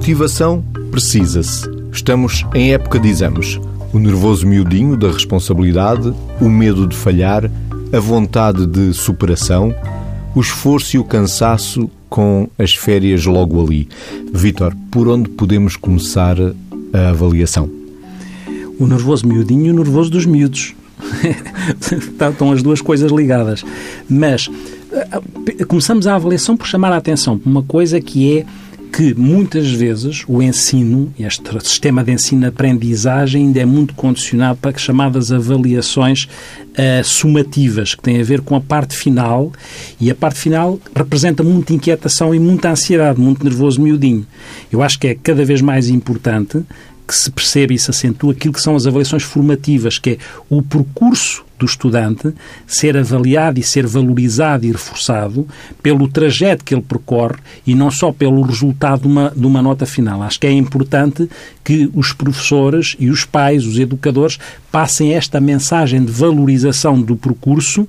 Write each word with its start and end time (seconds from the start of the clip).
motivação 0.00 0.64
precisa-se. 0.90 1.68
Estamos 1.92 2.46
em 2.54 2.72
época 2.72 2.98
de 2.98 3.06
exames. 3.06 3.60
O 3.92 3.98
nervoso 3.98 4.46
miudinho 4.46 4.96
da 4.96 5.12
responsabilidade, 5.12 6.10
o 6.40 6.48
medo 6.48 6.86
de 6.86 6.96
falhar, 6.96 7.50
a 7.92 8.00
vontade 8.00 8.64
de 8.64 8.94
superação, 8.94 9.74
o 10.34 10.40
esforço 10.40 10.96
e 10.96 10.98
o 10.98 11.04
cansaço 11.04 11.90
com 12.08 12.48
as 12.58 12.74
férias 12.74 13.26
logo 13.26 13.62
ali. 13.62 13.90
Vítor, 14.32 14.74
por 14.90 15.06
onde 15.06 15.28
podemos 15.28 15.76
começar 15.76 16.38
a 16.94 17.10
avaliação? 17.10 17.68
O 18.78 18.86
nervoso 18.86 19.28
miudinho 19.28 19.66
e 19.66 19.70
o 19.70 19.74
nervoso 19.74 20.10
dos 20.10 20.24
miúdos. 20.24 20.74
Estão 22.30 22.52
as 22.52 22.62
duas 22.62 22.80
coisas 22.80 23.12
ligadas. 23.12 23.62
Mas 24.08 24.48
eh, 24.92 25.64
começamos 25.66 26.06
a 26.06 26.14
avaliação 26.14 26.56
por 26.56 26.66
chamar 26.66 26.90
a 26.90 26.96
atenção 26.96 27.38
para 27.38 27.50
uma 27.50 27.62
coisa 27.62 28.00
que 28.00 28.38
é 28.38 28.46
que 28.92 29.14
muitas 29.14 29.70
vezes 29.70 30.24
o 30.26 30.42
ensino, 30.42 31.12
este 31.18 31.48
sistema 31.60 32.02
de 32.02 32.12
ensino-aprendizagem 32.12 33.46
ainda 33.46 33.60
é 33.60 33.64
muito 33.64 33.94
condicionado 33.94 34.58
para 34.58 34.76
chamadas 34.76 35.30
avaliações 35.30 36.24
uh, 36.24 37.04
sumativas, 37.04 37.94
que 37.94 38.02
têm 38.02 38.20
a 38.20 38.24
ver 38.24 38.40
com 38.40 38.56
a 38.56 38.60
parte 38.60 38.96
final, 38.96 39.52
e 40.00 40.10
a 40.10 40.14
parte 40.14 40.40
final 40.40 40.78
representa 40.94 41.42
muita 41.42 41.72
inquietação 41.72 42.34
e 42.34 42.40
muita 42.40 42.70
ansiedade, 42.70 43.20
muito 43.20 43.44
nervoso 43.44 43.80
miudinho. 43.80 44.26
Eu 44.72 44.82
acho 44.82 44.98
que 44.98 45.06
é 45.06 45.14
cada 45.14 45.44
vez 45.44 45.60
mais 45.60 45.88
importante 45.88 46.62
que 47.06 47.14
se 47.14 47.30
percebe 47.30 47.74
e 47.74 47.78
se 47.78 47.90
acentua 47.90 48.32
aquilo 48.32 48.54
que 48.54 48.60
são 48.60 48.76
as 48.76 48.86
avaliações 48.86 49.22
formativas, 49.22 49.98
que 49.98 50.10
é 50.10 50.18
o 50.48 50.62
percurso 50.62 51.44
do 51.60 51.66
estudante 51.66 52.34
ser 52.66 52.96
avaliado 52.96 53.60
e 53.60 53.62
ser 53.62 53.86
valorizado 53.86 54.66
e 54.66 54.72
reforçado 54.72 55.46
pelo 55.82 56.08
trajeto 56.08 56.64
que 56.64 56.74
ele 56.74 56.82
percorre 56.82 57.36
e 57.66 57.74
não 57.74 57.90
só 57.90 58.10
pelo 58.10 58.40
resultado 58.40 59.02
de 59.02 59.06
uma, 59.06 59.32
de 59.36 59.46
uma 59.46 59.62
nota 59.62 59.84
final. 59.84 60.22
Acho 60.22 60.40
que 60.40 60.46
é 60.46 60.52
importante 60.52 61.28
que 61.62 61.88
os 61.94 62.12
professores 62.12 62.96
e 62.98 63.10
os 63.10 63.24
pais, 63.24 63.66
os 63.66 63.78
educadores, 63.78 64.38
passem 64.72 65.12
esta 65.12 65.38
mensagem 65.38 66.02
de 66.02 66.10
valorização 66.10 67.00
do 67.00 67.14
percurso 67.14 67.86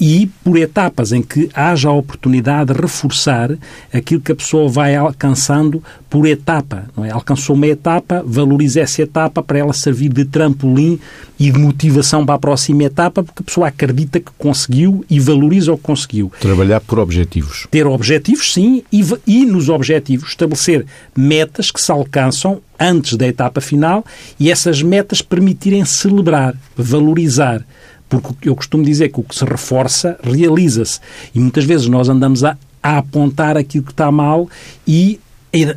e 0.00 0.28
por 0.44 0.56
etapas 0.56 1.12
em 1.12 1.22
que 1.22 1.48
haja 1.52 1.88
a 1.88 1.92
oportunidade 1.92 2.72
de 2.72 2.80
reforçar 2.80 3.50
aquilo 3.92 4.20
que 4.20 4.32
a 4.32 4.36
pessoa 4.36 4.68
vai 4.68 4.94
alcançando 4.94 5.82
por 6.08 6.26
etapa. 6.26 6.84
Não 6.96 7.04
é? 7.04 7.10
Alcançou 7.10 7.56
uma 7.56 7.66
etapa, 7.66 8.22
valorize 8.24 8.78
essa 8.78 9.02
etapa 9.02 9.42
para 9.42 9.58
ela 9.58 9.72
servir 9.72 10.10
de 10.10 10.24
trampolim 10.24 10.98
e 11.38 11.50
de 11.50 11.58
motivação 11.58 12.24
para 12.24 12.36
a 12.36 12.38
próxima 12.38 12.84
etapa, 12.84 13.22
porque 13.22 13.42
a 13.42 13.44
pessoa 13.44 13.68
acredita 13.68 14.20
que 14.20 14.30
conseguiu 14.38 15.04
e 15.10 15.20
valoriza 15.20 15.72
o 15.72 15.76
que 15.76 15.82
conseguiu. 15.82 16.32
Trabalhar 16.40 16.80
por 16.80 16.98
objetivos. 16.98 17.66
Ter 17.70 17.86
objetivos, 17.86 18.52
sim, 18.52 18.82
e, 18.92 19.04
e 19.26 19.44
nos 19.44 19.68
objetivos 19.68 20.30
estabelecer 20.30 20.86
metas 21.16 21.70
que 21.70 21.80
se 21.80 21.90
alcançam 21.90 22.60
antes 22.78 23.16
da 23.16 23.26
etapa 23.26 23.60
final 23.60 24.04
e 24.38 24.50
essas 24.50 24.82
metas 24.82 25.20
permitirem 25.20 25.84
celebrar, 25.84 26.54
valorizar 26.76 27.64
porque 28.08 28.48
eu 28.48 28.56
costumo 28.56 28.84
dizer 28.84 29.10
que 29.10 29.20
o 29.20 29.22
que 29.22 29.34
se 29.34 29.44
reforça 29.44 30.18
realiza-se. 30.22 31.00
E 31.34 31.38
muitas 31.38 31.64
vezes 31.64 31.86
nós 31.88 32.08
andamos 32.08 32.44
a, 32.44 32.56
a 32.82 32.98
apontar 32.98 33.56
aquilo 33.56 33.84
que 33.84 33.92
está 33.92 34.10
mal 34.10 34.48
e 34.86 35.20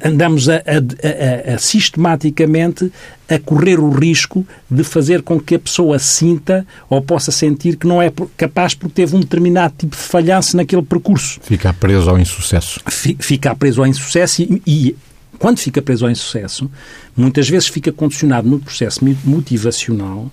andamos 0.04 0.50
a, 0.50 0.56
a, 0.56 1.54
a, 1.54 1.58
sistematicamente 1.58 2.92
a 3.30 3.40
correr 3.40 3.80
o 3.80 3.90
risco 3.90 4.46
de 4.70 4.84
fazer 4.84 5.22
com 5.22 5.40
que 5.40 5.56
a 5.56 5.60
pessoa 5.60 5.98
sinta 5.98 6.66
ou 6.90 7.02
possa 7.02 7.32
sentir 7.32 7.78
que 7.78 7.88
não 7.88 8.02
é 8.02 8.12
capaz 8.36 8.74
porque 8.74 8.96
teve 8.96 9.16
um 9.16 9.22
determinado 9.22 9.74
tipo 9.78 9.96
de 9.96 10.02
falhança 10.02 10.58
naquele 10.58 10.82
percurso. 10.82 11.40
Ficar 11.42 11.74
preso 11.74 12.10
ao 12.10 12.20
insucesso. 12.20 12.82
Ficar 13.20 13.56
preso 13.56 13.82
ao 13.82 13.88
insucesso 13.88 14.42
e, 14.42 14.62
e 14.68 14.96
quando 15.40 15.58
fica 15.58 15.82
preso 15.82 16.06
ao 16.06 16.12
insucesso, 16.12 16.70
muitas 17.16 17.50
vezes 17.50 17.68
fica 17.68 17.92
condicionado 17.92 18.48
no 18.48 18.60
processo 18.60 19.04
motivacional 19.24 20.30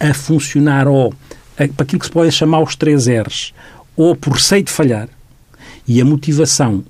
a 0.00 0.14
funcionar 0.14 0.88
ou 0.88 1.14
para 1.56 1.66
aquilo 1.84 2.00
que 2.00 2.06
se 2.06 2.12
pode 2.12 2.32
chamar 2.32 2.60
os 2.60 2.74
três 2.74 3.06
R's, 3.06 3.54
ou 3.96 4.16
por 4.16 4.32
receio 4.32 4.64
de 4.64 4.72
falhar, 4.72 5.08
e 5.86 6.00
a 6.00 6.04
motivação 6.04 6.84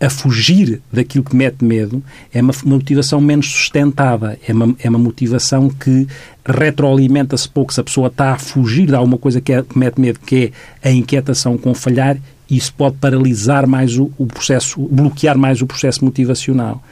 a 0.00 0.08
fugir 0.08 0.80
daquilo 0.90 1.22
que 1.22 1.36
mete 1.36 1.62
medo 1.62 2.02
é 2.32 2.40
uma 2.40 2.54
motivação 2.64 3.20
menos 3.20 3.52
sustentada, 3.52 4.38
é 4.48 4.52
uma, 4.52 4.74
é 4.82 4.88
uma 4.88 4.98
motivação 4.98 5.68
que 5.68 6.08
retroalimenta-se 6.46 7.46
pouco. 7.46 7.72
Se 7.72 7.80
a 7.80 7.84
pessoa 7.84 8.08
está 8.08 8.32
a 8.32 8.38
fugir 8.38 8.86
de 8.86 8.94
alguma 8.94 9.18
coisa 9.18 9.42
que, 9.42 9.52
é, 9.52 9.62
que 9.62 9.78
mete 9.78 10.00
medo, 10.00 10.18
que 10.20 10.52
é 10.82 10.88
a 10.88 10.92
inquietação 10.92 11.58
com 11.58 11.74
falhar, 11.74 12.16
isso 12.50 12.72
pode 12.72 12.96
paralisar 12.96 13.66
mais 13.66 13.98
o, 13.98 14.10
o 14.16 14.26
processo, 14.26 14.80
bloquear 14.90 15.36
mais 15.36 15.60
o 15.60 15.66
processo 15.66 16.02
motivacional. 16.02 16.82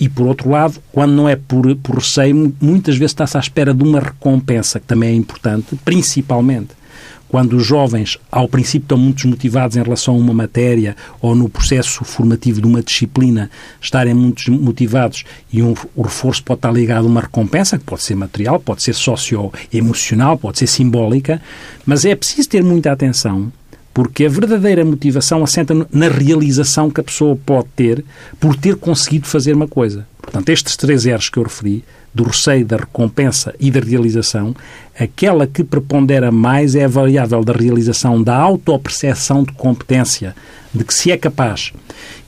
E, 0.00 0.08
por 0.08 0.26
outro 0.26 0.50
lado, 0.50 0.82
quando 0.90 1.12
não 1.12 1.28
é 1.28 1.36
por, 1.36 1.74
por 1.76 1.96
receio, 1.96 2.54
muitas 2.60 2.96
vezes 2.96 3.12
está-se 3.12 3.36
à 3.36 3.40
espera 3.40 3.72
de 3.72 3.82
uma 3.84 4.00
recompensa, 4.00 4.80
que 4.80 4.86
também 4.86 5.10
é 5.10 5.14
importante, 5.14 5.76
principalmente 5.84 6.70
quando 7.32 7.56
os 7.56 7.64
jovens, 7.64 8.18
ao 8.30 8.46
princípio, 8.46 8.84
estão 8.84 8.98
muito 8.98 9.22
desmotivados 9.22 9.74
em 9.74 9.82
relação 9.82 10.12
a 10.12 10.18
uma 10.18 10.34
matéria 10.34 10.94
ou 11.18 11.34
no 11.34 11.48
processo 11.48 12.04
formativo 12.04 12.60
de 12.60 12.66
uma 12.66 12.82
disciplina, 12.82 13.50
estarem 13.80 14.12
muito 14.12 14.52
motivados 14.52 15.24
e 15.50 15.62
um, 15.62 15.72
o 15.96 16.02
reforço 16.02 16.44
pode 16.44 16.58
estar 16.58 16.70
ligado 16.70 17.06
a 17.06 17.08
uma 17.08 17.22
recompensa, 17.22 17.78
que 17.78 17.84
pode 17.84 18.02
ser 18.02 18.16
material, 18.16 18.60
pode 18.60 18.82
ser 18.82 18.94
socioemocional, 18.94 20.36
pode 20.36 20.58
ser 20.58 20.66
simbólica, 20.66 21.40
mas 21.86 22.04
é 22.04 22.14
preciso 22.14 22.50
ter 22.50 22.62
muita 22.62 22.92
atenção 22.92 23.50
porque 23.94 24.24
a 24.24 24.28
verdadeira 24.28 24.84
motivação 24.84 25.42
assenta 25.42 25.74
na 25.92 26.08
realização 26.08 26.90
que 26.90 27.00
a 27.00 27.04
pessoa 27.04 27.36
pode 27.36 27.68
ter 27.76 28.04
por 28.40 28.56
ter 28.56 28.76
conseguido 28.76 29.26
fazer 29.26 29.54
uma 29.54 29.68
coisa. 29.68 30.06
Portanto, 30.20 30.48
estes 30.48 30.76
três 30.76 31.04
R's 31.04 31.28
que 31.28 31.38
eu 31.38 31.42
referi, 31.42 31.84
do 32.14 32.24
receio, 32.24 32.64
da 32.64 32.76
recompensa 32.76 33.54
e 33.58 33.70
da 33.70 33.80
realização, 33.80 34.54
aquela 34.98 35.46
que 35.46 35.64
prepondera 35.64 36.30
mais 36.30 36.74
é 36.74 36.84
a 36.84 36.88
variável 36.88 37.42
da 37.42 37.52
realização, 37.52 38.22
da 38.22 38.36
autoperceção 38.36 39.42
de 39.42 39.52
competência, 39.52 40.34
de 40.74 40.84
que 40.84 40.92
se 40.92 41.10
é 41.10 41.16
capaz. 41.16 41.72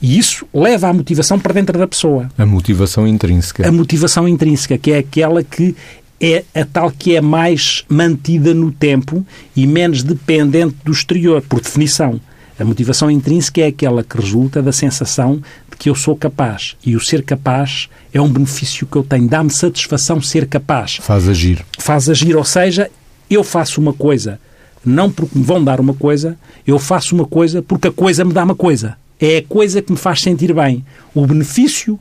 E 0.01 0.17
isso 0.17 0.45
leva 0.53 0.87
a 0.87 0.93
motivação 0.93 1.39
para 1.39 1.53
dentro 1.53 1.77
da 1.77 1.87
pessoa. 1.87 2.29
A 2.37 2.45
motivação 2.45 3.07
intrínseca. 3.07 3.67
A 3.67 3.71
motivação 3.71 4.27
intrínseca, 4.27 4.77
que 4.77 4.91
é 4.91 4.99
aquela 4.99 5.43
que 5.43 5.75
é 6.19 6.43
a 6.53 6.65
tal 6.65 6.91
que 6.91 7.15
é 7.15 7.21
mais 7.21 7.83
mantida 7.89 8.53
no 8.53 8.71
tempo 8.71 9.25
e 9.55 9.67
menos 9.67 10.03
dependente 10.03 10.75
do 10.83 10.91
exterior, 10.91 11.41
por 11.41 11.61
definição. 11.61 12.19
A 12.57 12.63
motivação 12.63 13.11
intrínseca 13.11 13.61
é 13.61 13.67
aquela 13.67 14.03
que 14.03 14.17
resulta 14.17 14.61
da 14.61 14.71
sensação 14.71 15.41
de 15.69 15.77
que 15.77 15.89
eu 15.89 15.95
sou 15.95 16.15
capaz. 16.15 16.77
E 16.85 16.95
o 16.95 17.01
ser 17.01 17.21
capaz 17.21 17.89
é 18.13 18.21
um 18.21 18.29
benefício 18.29 18.87
que 18.87 18.95
eu 18.95 19.03
tenho. 19.03 19.27
Dá-me 19.27 19.51
satisfação 19.51 20.21
ser 20.21 20.47
capaz. 20.47 20.97
Faz 21.01 21.27
agir. 21.27 21.65
Faz 21.77 22.09
agir, 22.09 22.35
ou 22.35 22.45
seja, 22.45 22.89
eu 23.29 23.43
faço 23.43 23.81
uma 23.81 23.91
coisa 23.91 24.39
não 24.85 25.11
porque 25.11 25.37
me 25.37 25.43
vão 25.43 25.63
dar 25.63 25.79
uma 25.79 25.93
coisa, 25.93 26.37
eu 26.65 26.77
faço 26.77 27.15
uma 27.15 27.25
coisa 27.25 27.61
porque 27.61 27.87
a 27.87 27.91
coisa 27.91 28.23
me 28.23 28.31
dá 28.31 28.43
uma 28.43 28.55
coisa. 28.55 28.95
É 29.19 29.37
a 29.37 29.43
coisa 29.43 29.81
que 29.81 29.91
me 29.91 29.97
faz 29.97 30.21
sentir 30.21 30.53
bem. 30.53 30.85
O 31.13 31.25
benefício, 31.25 31.99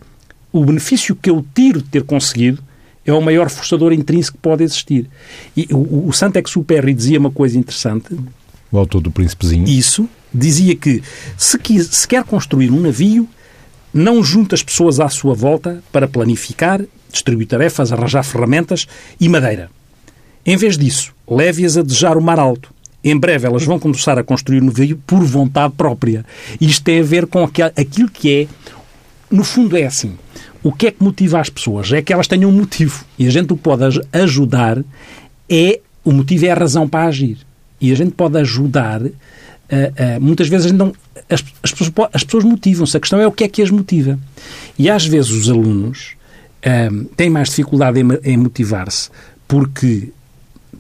o 0.53 0.65
benefício 0.65 1.17
que 1.17 1.31
eu 1.31 1.45
tiro 1.55 1.81
de 1.81 1.89
ter 1.89 2.03
conseguido 2.03 2.63
é 3.07 3.13
o 3.13 3.21
maior 3.21 3.51
forçador 3.51 3.93
intrínseco 3.93 4.37
que 4.37 4.43
pode 4.43 4.65
existir. 4.65 5.09
E 5.57 5.69
o, 5.71 6.09
o 6.09 6.13
Saint-Exupéry 6.13 6.95
dizia 6.95 7.19
uma 7.19 7.31
coisa 7.31 7.59
interessante. 7.59 8.17
O 8.71 8.79
autor 8.79 9.01
do 9.01 9.11
Príncipezinho. 9.11 9.69
Isso. 9.69 10.09
Dizia 10.33 10.75
que 10.75 11.03
se, 11.37 11.59
quis, 11.59 11.87
se 11.87 12.09
quer 12.09 12.25
construir 12.25 12.71
um 12.71 12.81
navio, 12.81 13.29
não 13.93 14.25
junta 14.25 14.55
as 14.55 14.63
pessoas 14.63 14.99
à 14.99 15.09
sua 15.09 15.35
volta 15.35 15.83
para 15.93 16.09
planificar, 16.09 16.81
distribuir 17.13 17.47
tarefas, 17.47 17.93
arranjar 17.93 18.25
ferramentas 18.25 18.87
e 19.21 19.29
madeira. 19.29 19.71
Em 20.45 20.57
vez 20.57 20.77
disso, 20.77 21.15
leve-as 21.29 21.77
a 21.77 21.83
desejar 21.83 22.17
o 22.17 22.23
mar 22.23 22.39
alto. 22.41 22.75
Em 23.05 23.17
breve 23.17 23.47
elas 23.47 23.65
vão 23.65 23.79
começar 23.79 24.19
a 24.19 24.25
construir 24.25 24.63
um 24.63 24.67
navio 24.67 25.01
por 25.07 25.23
vontade 25.23 25.75
própria. 25.77 26.25
Isto 26.61 26.85
tem 26.85 27.01
a 27.01 27.05
ver 27.05 27.27
com 27.27 27.45
aquilo 27.45 28.11
que 28.11 28.35
é, 28.35 28.47
no 29.31 29.45
fundo 29.45 29.77
é 29.77 29.85
assim, 29.85 30.17
o 30.65 30.73
que 30.73 30.89
é 30.89 30.91
que 30.91 31.05
motiva 31.05 31.39
as 31.39 31.51
pessoas? 31.51 31.93
É 31.93 32.03
que 32.03 32.13
elas 32.13 32.27
tenham 32.27 32.51
um 32.51 32.53
motivo. 32.53 33.05
E 33.19 33.27
a 33.27 33.31
gente 33.31 33.53
o 33.53 33.57
pode 33.57 33.85
ajudar 34.13 34.83
é. 35.49 35.81
O 36.03 36.13
motivo 36.13 36.45
é 36.47 36.51
a 36.51 36.55
razão 36.55 36.89
para 36.89 37.07
agir. 37.07 37.39
E 37.81 37.93
a 37.93 37.95
gente 37.95 38.13
pode 38.13 38.39
ajudar. 38.39 39.03
Uh, 39.03 39.11
uh, 39.11 40.21
muitas 40.21 40.49
vezes 40.49 40.73
não, 40.73 40.93
as, 41.31 41.43
as, 41.63 41.73
pessoas, 41.73 41.93
as 42.13 42.25
pessoas 42.25 42.45
motivam-se. 42.45 42.97
A 42.97 43.01
questão 43.01 43.21
é 43.21 43.27
o 43.27 43.33
que 43.33 43.45
é 43.45 43.49
que 43.49 43.63
as 43.63 43.71
motiva. 43.71 44.19
E 44.79 44.91
às 44.91 45.07
vezes 45.07 45.31
os 45.31 45.51
alunos 45.51 46.15
uh, 46.67 47.05
têm 47.17 47.31
mais 47.31 47.51
dificuldade 47.51 48.01
em, 48.01 48.33
em 48.33 48.37
motivar-se 48.37 49.11
porque 49.47 50.09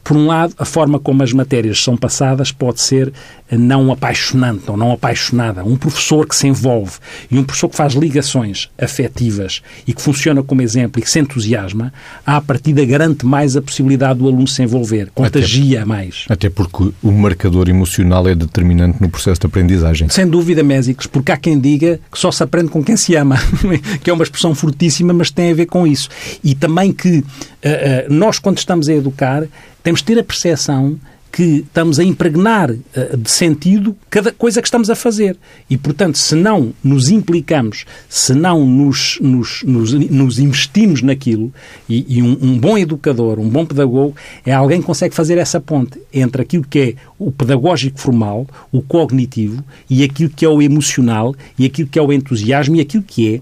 por 0.02 0.16
um 0.16 0.26
lado, 0.26 0.54
a 0.58 0.64
forma 0.64 0.98
como 0.98 1.22
as 1.22 1.32
matérias 1.32 1.82
são 1.82 1.96
passadas 1.96 2.52
pode 2.52 2.80
ser 2.80 3.12
não 3.56 3.92
apaixonante 3.92 4.70
ou 4.70 4.76
não 4.76 4.92
apaixonada. 4.92 5.64
Um 5.64 5.76
professor 5.76 6.26
que 6.26 6.36
se 6.36 6.46
envolve 6.46 6.92
e 7.30 7.38
um 7.38 7.44
professor 7.44 7.68
que 7.68 7.76
faz 7.76 7.94
ligações 7.94 8.68
afetivas 8.78 9.62
e 9.86 9.92
que 9.92 10.02
funciona 10.02 10.42
como 10.42 10.62
exemplo 10.62 11.00
e 11.00 11.02
que 11.02 11.10
se 11.10 11.18
entusiasma, 11.18 11.92
à 12.26 12.40
partida 12.40 12.84
garante 12.84 13.26
mais 13.26 13.56
a 13.56 13.62
possibilidade 13.62 14.18
do 14.18 14.28
aluno 14.28 14.46
se 14.46 14.62
envolver, 14.62 15.10
contagia 15.14 15.80
até, 15.80 15.86
mais. 15.86 16.24
Até 16.28 16.48
porque 16.48 16.92
o 17.02 17.12
marcador 17.12 17.68
emocional 17.68 18.28
é 18.28 18.34
determinante 18.34 19.00
no 19.00 19.08
processo 19.08 19.40
de 19.40 19.46
aprendizagem. 19.46 20.08
Sem 20.08 20.26
dúvida, 20.26 20.62
Mésicos, 20.62 21.06
porque 21.06 21.32
há 21.32 21.36
quem 21.36 21.58
diga 21.58 22.00
que 22.10 22.18
só 22.18 22.30
se 22.30 22.42
aprende 22.42 22.68
com 22.68 22.82
quem 22.82 22.96
se 22.96 23.14
ama, 23.14 23.36
que 24.02 24.10
é 24.10 24.12
uma 24.12 24.24
expressão 24.24 24.54
fortíssima, 24.54 25.12
mas 25.12 25.30
tem 25.30 25.50
a 25.50 25.54
ver 25.54 25.66
com 25.66 25.86
isso. 25.86 26.08
E 26.42 26.54
também 26.54 26.92
que 26.92 27.18
uh, 27.18 27.22
uh, 27.22 28.12
nós, 28.12 28.38
quando 28.38 28.58
estamos 28.58 28.88
a 28.88 28.92
educar, 28.92 29.44
temos 29.82 30.00
de 30.00 30.06
ter 30.06 30.18
a 30.18 30.24
percepção 30.24 30.98
que 31.34 31.64
estamos 31.66 31.98
a 31.98 32.04
impregnar 32.04 32.70
uh, 32.70 33.16
de 33.16 33.28
sentido 33.28 33.96
cada 34.08 34.30
coisa 34.30 34.62
que 34.62 34.68
estamos 34.68 34.88
a 34.88 34.94
fazer. 34.94 35.36
E, 35.68 35.76
portanto, 35.76 36.16
se 36.16 36.36
não 36.36 36.72
nos 36.82 37.08
implicamos, 37.08 37.84
se 38.08 38.32
não 38.32 38.64
nos, 38.64 39.18
nos, 39.20 39.64
nos, 39.64 39.92
nos 39.92 40.38
investimos 40.38 41.02
naquilo, 41.02 41.52
e, 41.88 42.18
e 42.18 42.22
um, 42.22 42.38
um, 42.40 42.56
bom 42.56 42.78
educador, 42.78 43.40
um 43.40 43.48
bom 43.48 43.66
pedagogo, 43.66 44.14
é 44.46 44.52
alguém 44.52 44.80
que 44.80 44.86
consegue 44.86 45.12
fazer 45.12 45.36
essa 45.36 45.60
ponte 45.60 46.00
entre 46.12 46.40
aquilo 46.40 46.62
que 46.62 46.78
é 46.78 46.94
o 47.18 47.32
pedagógico 47.32 47.98
formal, 47.98 48.46
o 48.70 48.80
cognitivo, 48.80 49.64
e 49.90 50.04
aquilo 50.04 50.30
que 50.30 50.44
é 50.44 50.48
o 50.48 50.62
emocional, 50.62 51.34
e 51.58 51.66
aquilo 51.66 51.88
que 51.88 51.98
é 51.98 52.02
o 52.02 52.12
entusiasmo, 52.12 52.76
e 52.76 52.80
aquilo 52.80 53.02
que 53.02 53.34
é 53.34 53.40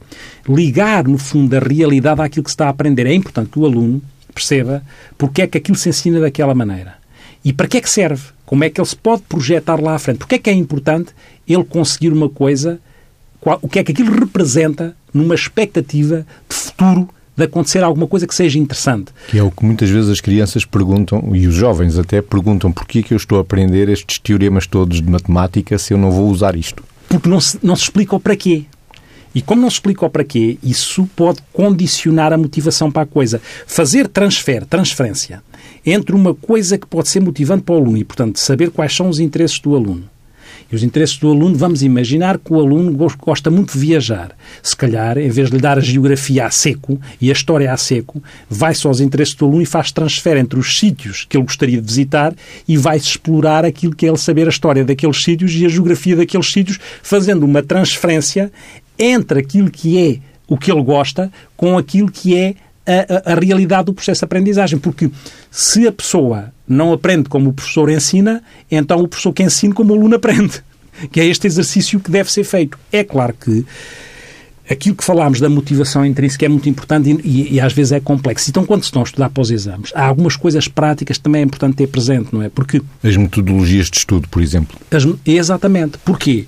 ligar, 0.50 1.06
no 1.06 1.18
fundo, 1.18 1.54
a 1.54 1.58
realidade 1.58 2.22
àquilo 2.22 2.44
que 2.44 2.50
se 2.50 2.54
está 2.54 2.68
a 2.68 2.70
aprender. 2.70 3.06
É 3.06 3.12
importante 3.12 3.50
que 3.50 3.58
o 3.58 3.66
aluno 3.66 4.00
perceba 4.32 4.82
porque 5.18 5.42
é 5.42 5.46
que 5.46 5.58
aquilo 5.58 5.76
se 5.76 5.90
ensina 5.90 6.20
daquela 6.20 6.54
maneira. 6.54 7.01
E 7.44 7.52
para 7.52 7.66
que 7.66 7.78
é 7.78 7.80
que 7.80 7.90
serve? 7.90 8.22
Como 8.46 8.64
é 8.64 8.70
que 8.70 8.80
ele 8.80 8.88
se 8.88 8.96
pode 8.96 9.22
projetar 9.22 9.80
lá 9.80 9.94
à 9.94 9.98
frente? 9.98 10.18
Porque 10.18 10.36
é 10.36 10.38
que 10.38 10.50
é 10.50 10.52
importante 10.52 11.12
ele 11.48 11.64
conseguir 11.64 12.12
uma 12.12 12.28
coisa, 12.28 12.80
qual, 13.40 13.58
o 13.62 13.68
que 13.68 13.78
é 13.78 13.84
que 13.84 13.92
aquilo 13.92 14.12
representa 14.12 14.94
numa 15.12 15.34
expectativa 15.34 16.26
de 16.48 16.54
futuro 16.54 17.08
de 17.36 17.44
acontecer 17.44 17.82
alguma 17.82 18.06
coisa 18.06 18.26
que 18.26 18.34
seja 18.34 18.58
interessante. 18.58 19.12
Que 19.28 19.38
é 19.38 19.42
o 19.42 19.50
que 19.50 19.64
muitas 19.64 19.88
vezes 19.88 20.10
as 20.10 20.20
crianças 20.20 20.64
perguntam, 20.64 21.34
e 21.34 21.46
os 21.46 21.54
jovens 21.54 21.98
até 21.98 22.20
perguntam, 22.20 22.70
porquê 22.70 22.98
é 22.98 23.02
que 23.02 23.14
eu 23.14 23.16
estou 23.16 23.38
a 23.38 23.40
aprender 23.40 23.88
estes 23.88 24.18
teoremas 24.18 24.66
todos 24.66 25.00
de 25.00 25.10
matemática 25.10 25.78
se 25.78 25.94
eu 25.94 25.98
não 25.98 26.10
vou 26.10 26.28
usar 26.28 26.54
isto? 26.54 26.84
Porque 27.08 27.28
não 27.28 27.40
se, 27.40 27.58
não 27.62 27.74
se 27.74 27.84
explica 27.84 28.14
o 28.14 28.20
para 28.20 28.36
quê. 28.36 28.64
E 29.34 29.40
como 29.40 29.62
não 29.62 29.70
se 29.70 29.76
explica 29.76 30.04
o 30.04 30.10
para 30.10 30.24
quê, 30.24 30.58
isso 30.62 31.08
pode 31.16 31.38
condicionar 31.52 32.34
a 32.34 32.38
motivação 32.38 32.90
para 32.90 33.02
a 33.02 33.06
coisa. 33.06 33.40
Fazer 33.66 34.06
transfer, 34.08 34.66
transferência, 34.66 35.42
entre 35.84 36.14
uma 36.14 36.34
coisa 36.34 36.79
que 36.79 36.87
pode 36.87 37.08
ser 37.08 37.20
motivante 37.20 37.62
para 37.62 37.75
o 37.75 37.79
aluno 37.79 37.99
e, 37.99 38.05
portanto, 38.05 38.38
saber 38.38 38.70
quais 38.70 38.94
são 38.94 39.08
os 39.08 39.19
interesses 39.19 39.58
do 39.58 39.75
aluno. 39.75 40.05
E 40.70 40.75
os 40.75 40.82
interesses 40.82 41.19
do 41.19 41.31
aluno, 41.31 41.55
vamos 41.55 41.82
imaginar 41.82 42.38
que 42.38 42.50
o 42.50 42.58
aluno 42.58 42.96
gosta 43.19 43.50
muito 43.50 43.75
de 43.75 43.79
viajar. 43.79 44.34
Se 44.62 44.75
calhar, 44.75 45.19
em 45.19 45.29
vez 45.29 45.50
de 45.50 45.56
lhe 45.56 45.61
dar 45.61 45.76
a 45.76 45.82
geografia 45.82 46.46
a 46.46 46.50
seco 46.50 46.99
e 47.20 47.29
a 47.29 47.32
história 47.32 47.70
a 47.70 47.76
seco, 47.76 48.23
vai-se 48.49 48.87
aos 48.87 48.99
interesses 48.99 49.34
do 49.34 49.44
aluno 49.44 49.61
e 49.61 49.67
faz 49.67 49.93
transfer 49.93 50.38
entre 50.38 50.58
os 50.58 50.79
sítios 50.79 51.26
que 51.29 51.37
ele 51.37 51.44
gostaria 51.44 51.79
de 51.79 51.87
visitar 51.87 52.34
e 52.67 52.79
vai-se 52.79 53.06
explorar 53.06 53.67
aquilo 53.67 53.94
que 53.94 54.06
é 54.06 54.08
ele 54.08 54.17
saber 54.17 54.46
a 54.46 54.50
história 54.50 54.82
daqueles 54.82 55.23
sítios 55.23 55.52
e 55.52 55.67
a 55.67 55.69
geografia 55.69 56.17
daqueles 56.17 56.50
sítios, 56.50 56.79
fazendo 57.02 57.44
uma 57.44 57.62
transferência 57.62 58.50
entre 58.99 59.40
aquilo 59.40 59.70
que 59.70 59.99
é 59.99 60.19
o 60.49 60.56
que 60.56 60.73
ele 60.73 60.82
gosta 60.82 61.31
com 61.55 61.76
aquilo 61.76 62.11
que 62.11 62.34
é 62.34 62.55
a, 62.87 63.32
a, 63.32 63.34
realidade 63.34 63.87
do 63.87 63.94
processo 63.94 64.20
de 64.20 64.25
aprendizagem. 64.25 64.79
Porque 64.79 65.11
se 65.50 65.87
a 65.87 65.93
pessoa 65.93 66.52
não 66.67 66.93
aprende 66.93 67.29
como 67.29 67.50
o 67.50 67.52
professor 67.52 67.90
ensina, 67.90 68.43
então 68.70 69.00
o 69.00 69.08
professor 69.08 69.32
que 69.32 69.43
ensina 69.43 69.75
como 69.75 69.93
o 69.93 69.96
aluno 69.96 70.17
aprende. 70.17 70.62
Que 71.11 71.20
é 71.20 71.26
este 71.26 71.46
exercício 71.46 71.99
que 71.99 72.11
deve 72.11 72.31
ser 72.31 72.44
feito. 72.44 72.79
É 72.93 73.02
claro 73.02 73.32
que 73.32 73.64
aquilo 74.70 74.94
que 74.94 75.05
falámos 75.05 75.40
da 75.40 75.49
motivação 75.49 76.05
intrínseca 76.05 76.46
é 76.46 76.49
muito 76.49 76.69
importante 76.69 77.11
e, 77.11 77.29
e, 77.29 77.55
e, 77.55 77.61
às 77.61 77.73
vezes 77.73 77.93
é 77.93 78.00
complexo. 78.00 78.50
Então, 78.50 78.64
quando 78.64 78.82
se 78.82 78.87
estão 78.87 79.02
a 79.02 79.05
estudar 79.05 79.31
para 79.31 79.40
os 79.40 79.50
exames, 79.50 79.93
há 79.94 80.06
algumas 80.06 80.37
coisas 80.37 80.69
práticas 80.69 81.17
que 81.17 81.23
também 81.23 81.43
é 81.43 81.44
importante 81.44 81.76
ter 81.76 81.87
presente, 81.87 82.29
não 82.32 82.43
é? 82.43 82.49
Porque... 82.49 82.81
As 83.02 83.17
metodologias 83.17 83.90
de 83.90 83.99
estudo, 83.99 84.29
por 84.29 84.43
exemplo. 84.43 84.79
As, 84.90 85.06
exatamente. 85.26 85.99
Porquê? 85.99 86.46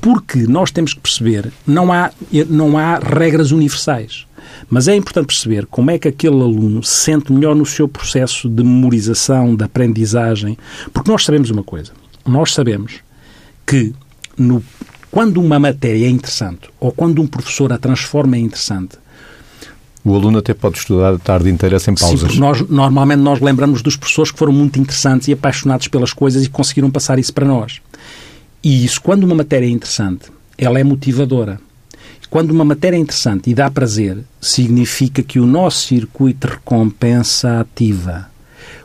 Porque 0.00 0.40
nós 0.46 0.70
temos 0.70 0.94
que 0.94 1.00
perceber, 1.00 1.52
não 1.66 1.92
há, 1.92 2.10
não 2.48 2.78
há 2.78 2.98
regras 2.98 3.50
universais. 3.50 4.26
Mas 4.74 4.88
é 4.88 4.96
importante 4.96 5.26
perceber 5.26 5.66
como 5.66 5.92
é 5.92 6.00
que 6.00 6.08
aquele 6.08 6.34
aluno 6.34 6.82
se 6.82 7.04
sente 7.04 7.32
melhor 7.32 7.54
no 7.54 7.64
seu 7.64 7.86
processo 7.86 8.48
de 8.48 8.64
memorização, 8.64 9.54
de 9.54 9.62
aprendizagem. 9.62 10.58
Porque 10.92 11.08
nós 11.08 11.24
sabemos 11.24 11.48
uma 11.48 11.62
coisa. 11.62 11.92
Nós 12.26 12.52
sabemos 12.52 12.94
que 13.64 13.94
no, 14.36 14.60
quando 15.12 15.40
uma 15.40 15.60
matéria 15.60 16.06
é 16.06 16.10
interessante 16.10 16.68
ou 16.80 16.90
quando 16.90 17.22
um 17.22 17.26
professor 17.28 17.72
a 17.72 17.78
transforma 17.78 18.36
em 18.36 18.46
interessante, 18.46 18.98
o 20.04 20.12
aluno 20.12 20.38
até 20.38 20.52
pode 20.52 20.78
estudar 20.78 21.14
a 21.14 21.18
tarde 21.20 21.48
inteira 21.50 21.78
sem 21.78 21.94
pausas. 21.94 22.32
Sim, 22.32 22.40
nós, 22.40 22.68
normalmente 22.68 23.20
nós 23.20 23.40
lembramos 23.40 23.80
dos 23.80 23.94
professores 23.94 24.32
que 24.32 24.38
foram 24.40 24.52
muito 24.52 24.80
interessantes 24.80 25.28
e 25.28 25.32
apaixonados 25.34 25.86
pelas 25.86 26.12
coisas 26.12 26.44
e 26.44 26.48
conseguiram 26.48 26.90
passar 26.90 27.16
isso 27.16 27.32
para 27.32 27.46
nós. 27.46 27.80
E 28.60 28.84
isso, 28.84 29.00
quando 29.00 29.22
uma 29.22 29.36
matéria 29.36 29.66
é 29.66 29.70
interessante, 29.70 30.32
ela 30.58 30.80
é 30.80 30.82
motivadora. 30.82 31.60
Quando 32.34 32.50
uma 32.50 32.64
matéria 32.64 32.96
é 32.96 32.98
interessante 32.98 33.48
e 33.48 33.54
dá 33.54 33.70
prazer, 33.70 34.18
significa 34.40 35.22
que 35.22 35.38
o 35.38 35.46
nosso 35.46 35.86
circuito 35.86 36.48
de 36.48 36.54
recompensa 36.54 37.60
ativa. 37.60 38.28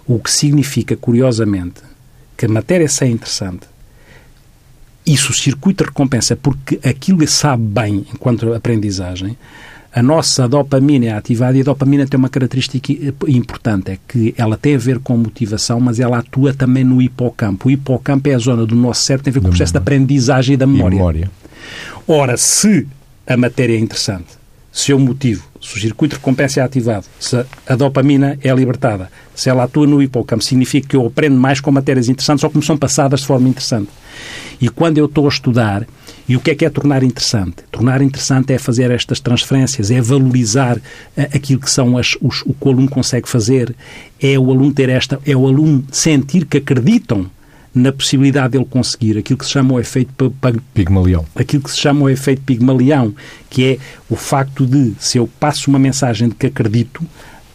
O 0.06 0.19
que 0.19 0.30
significa, 0.30 0.96
curiosamente, 0.96 1.81
que 2.38 2.46
a 2.46 2.48
matéria 2.48 2.88
se 2.88 3.06
é 3.06 3.07
interessante. 3.07 3.62
Isso, 5.04 5.31
o 5.31 5.36
circuito 5.36 5.84
de 5.84 5.90
recompensa, 5.90 6.36
porque 6.36 6.80
aquilo 6.88 7.28
sabe 7.28 7.63
bem 7.63 8.06
enquanto 8.13 8.54
aprendizagem, 8.54 9.36
a 9.92 10.04
nossa 10.04 10.48
dopamina 10.48 11.07
é 11.07 11.13
ativada 11.13 11.57
e 11.57 11.62
a 11.62 11.63
dopamina 11.63 12.06
tem 12.06 12.19
uma 12.19 12.30
característica 12.30 12.94
importante, 13.28 13.90
é 13.90 13.98
que 14.07 14.36
ela 14.38 14.57
tem 14.57 14.75
a 14.75 14.78
ver 14.78 15.00
com 15.00 15.18
motivação, 15.18 15.80
mas 15.80 16.00
ela 16.00 16.19
atua 16.19 16.54
também 16.54 16.84
no 16.84 17.01
hipocampo. 17.01 17.68
O 17.68 17.72
hipocampo 17.72 18.30
é 18.30 18.36
a 18.36 18.38
zona 18.38 18.63
do 18.63 18.75
nosso 18.75 19.01
cérebro 19.01 19.24
tem 19.24 19.31
a 19.31 19.34
ver 19.34 19.40
com 19.40 19.48
o 19.48 19.50
processo 19.50 19.72
de 19.72 19.80
aprendizagem 19.80 20.54
e 20.54 20.57
da 20.57 20.68
memória. 20.68 20.96
Memória. 20.96 21.31
Ora, 22.07 22.38
se 22.38 22.88
a 23.29 23.37
matéria 23.37 23.75
é 23.75 23.79
interessante, 23.79 24.39
se 24.71 24.91
eu 24.91 24.97
motivo, 24.97 25.43
se 25.61 25.77
o 25.77 25.79
circuito 25.79 26.15
de 26.15 26.19
recompensa 26.19 26.61
é 26.61 26.63
ativado, 26.63 27.05
se 27.19 27.45
a 27.67 27.75
dopamina 27.75 28.39
é 28.43 28.51
libertada, 28.51 29.11
se 29.35 29.49
ela 29.49 29.65
atua 29.65 29.85
no 29.85 30.01
hipocampo, 30.01 30.43
significa 30.43 30.87
que 30.87 30.95
eu 30.95 31.05
aprendo 31.05 31.37
mais 31.37 31.61
com 31.61 31.71
matérias 31.71 32.09
interessantes 32.09 32.43
ou 32.43 32.49
como 32.49 32.63
são 32.63 32.75
passadas 32.75 33.19
de 33.19 33.27
forma 33.27 33.47
interessante. 33.47 33.89
E 34.59 34.67
quando 34.67 34.97
eu 34.97 35.05
estou 35.05 35.25
a 35.25 35.29
estudar, 35.29 35.87
e 36.27 36.35
o 36.35 36.39
que 36.39 36.51
é 36.51 36.55
que 36.55 36.65
é 36.65 36.69
tornar 36.69 37.03
interessante? 37.03 37.57
Tornar 37.71 38.01
interessante 38.01 38.51
é 38.51 38.57
fazer 38.57 38.89
estas 38.89 39.19
transferências, 39.19 39.91
é 39.91 40.01
valorizar 40.01 40.77
eh, 41.15 41.29
aquilo 41.33 41.59
que 41.59 41.69
são 41.69 41.97
as, 41.97 42.17
os, 42.19 42.41
o 42.41 42.53
que 42.53 42.67
o 42.67 42.69
aluno 42.69 42.89
consegue 42.89 43.29
fazer, 43.29 43.75
é 44.19 44.38
o 44.39 44.51
aluno 44.51 44.74
ter 44.74 44.89
esta, 44.89 45.19
é 45.25 45.36
o 45.36 45.48
aluno 45.48 45.86
sentir 45.91 46.45
que 46.45 46.57
acreditam 46.57 47.29
na 47.73 47.91
possibilidade 47.91 48.53
dele 48.53 48.65
conseguir 48.65 49.17
aquilo 49.17 49.38
que 49.38 49.45
se 49.45 49.51
chama 49.51 49.73
o 49.73 49.79
efeito 49.79 50.33
Pigmalião. 50.73 51.25
Aquilo 51.35 51.63
que 51.63 51.71
se 51.71 51.77
chama 51.77 52.05
o 52.05 52.09
efeito 52.09 52.41
Pigmalião, 52.41 53.13
que 53.49 53.65
é 53.65 53.77
o 54.09 54.15
facto 54.15 54.65
de, 54.65 54.93
se 54.99 55.17
eu 55.17 55.29
passo 55.39 55.69
uma 55.69 55.79
mensagem 55.79 56.29
de 56.29 56.35
que 56.35 56.47
acredito 56.47 57.03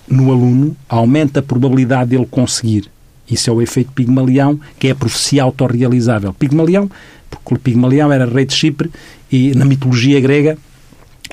no 0.09 0.30
aluno, 0.30 0.76
aumenta 0.88 1.40
a 1.40 1.42
probabilidade 1.42 2.11
dele 2.11 2.26
conseguir. 2.30 2.90
Isso 3.28 3.49
é 3.49 3.52
o 3.52 3.62
efeito 3.62 3.92
Pigmalião, 3.92 4.61
que 4.78 4.88
é 4.88 4.90
a 4.90 4.94
profecia 4.94 5.42
autorrealizável. 5.42 6.33
Pigmalião, 6.35 6.90
porque 7.30 7.54
o 7.54 7.59
Pigmalião 7.59 8.12
era 8.12 8.26
rei 8.26 8.44
de 8.44 8.54
Chipre 8.54 8.90
e 9.33 9.54
na 9.54 9.64
mitologia 9.64 10.21
grega 10.21 10.59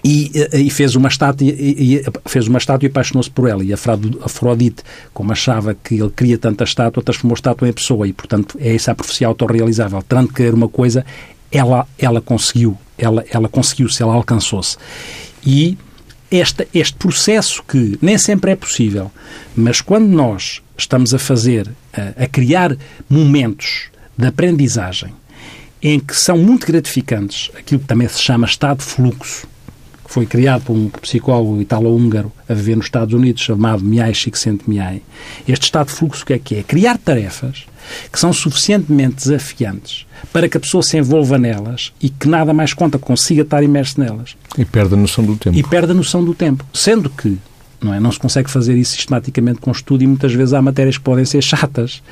e, 0.04 0.32
e, 0.54 0.70
fez 0.70 0.96
uma 0.96 1.08
estátua 1.08 1.46
e, 1.46 1.96
e 1.96 2.04
fez 2.26 2.48
uma 2.48 2.58
estátua 2.58 2.88
e 2.88 2.90
apaixonou-se 2.90 3.30
por 3.30 3.48
ela. 3.48 3.64
E 3.64 3.72
Afrodite, 3.74 4.84
como 5.14 5.32
achava 5.32 5.76
que 5.76 5.96
ele 5.96 6.10
queria 6.10 6.38
tanta 6.38 6.64
estátua, 6.64 7.04
transformou 7.04 7.36
a 7.36 7.38
estátua 7.38 7.70
em 7.70 7.74
pessoa. 7.74 8.08
E 8.08 8.14
portanto 8.14 8.58
é 8.60 8.74
essa 8.74 8.92
a 8.92 8.96
profecia 8.96 9.28
autorrealizável. 9.28 10.02
Tanto 10.02 10.34
querer 10.34 10.54
uma 10.54 10.68
coisa 10.68 11.06
ela 11.52 11.88
ela 12.00 12.22
conseguiu 12.22 12.78
ela 12.98 13.24
ela 13.30 13.48
conseguiu-se 13.48 14.02
ela 14.02 14.14
alcançou-se. 14.14 14.78
E 15.46 15.78
este, 16.32 16.68
este 16.74 16.94
processo 16.98 17.62
que 17.68 18.00
nem 18.02 18.18
sempre 18.18 18.52
é 18.52 18.56
possível, 18.56 19.12
mas 19.56 19.82
quando 19.82 20.08
nós 20.08 20.62
estamos 20.78 21.14
a 21.14 21.20
fazer, 21.20 21.70
a, 21.94 22.24
a 22.24 22.28
criar 22.28 22.76
momentos 23.10 23.90
de 24.18 24.28
aprendizagem 24.28 25.14
em 25.82 26.00
que 26.00 26.16
são 26.16 26.38
muito 26.38 26.66
gratificantes, 26.68 27.52
aquilo 27.58 27.82
que 27.82 27.88
também 27.88 28.08
se 28.08 28.20
chama 28.20 28.46
estado 28.46 28.80
de 28.80 28.86
fluxo, 28.86 29.48
foi 30.12 30.26
criado 30.26 30.64
por 30.64 30.74
um 30.76 30.90
psicólogo 30.90 31.62
italo-húngaro 31.62 32.32
a 32.48 32.54
viver 32.54 32.76
nos 32.76 32.86
Estados 32.88 33.14
Unidos, 33.14 33.42
chamado 33.42 33.82
Miai 33.84 34.12
Csikszentmihalyi. 34.12 35.02
Este 35.48 35.64
estado 35.64 35.88
de 35.88 35.94
fluxo, 35.94 36.24
o 36.24 36.26
que 36.26 36.34
é 36.34 36.40
que 36.40 36.56
é? 36.56 36.64
Criar 36.64 36.98
tarefas 36.98 37.64
que 38.12 38.20
são 38.20 38.34
suficientemente 38.34 39.16
desafiantes 39.16 40.06
para 40.34 40.50
que 40.50 40.58
a 40.58 40.60
pessoa 40.60 40.84
se 40.84 40.98
envolva 40.98 41.38
nelas 41.38 41.94
e 42.02 42.10
que 42.10 42.28
nada 42.28 42.54
mais 42.54 42.74
conta, 42.74 43.00
consiga 43.00 43.42
estar 43.44 43.64
imerso 43.64 44.00
nelas. 44.02 44.36
E 44.58 44.66
perde 44.66 44.94
a 44.94 44.98
noção 44.98 45.24
do 45.24 45.36
tempo. 45.38 45.58
E 45.58 45.64
perde 45.64 45.92
a 45.92 45.96
noção 45.96 46.24
do 46.24 46.34
tempo. 46.34 46.66
Sendo 46.74 47.10
que 47.10 47.38
Não, 47.82 47.94
é? 47.94 48.00
não 48.00 48.12
se 48.12 48.20
consegue 48.20 48.52
fazer 48.52 48.76
isso 48.78 48.92
sistematicamente 48.98 49.60
com 49.60 49.72
estudo 49.72 50.04
e 50.04 50.08
muitas 50.08 50.34
vezes 50.34 50.54
há 50.54 50.62
matérias 50.62 50.98
que 50.98 51.04
podem 51.04 51.24
ser 51.26 51.42
chatas. 51.42 52.04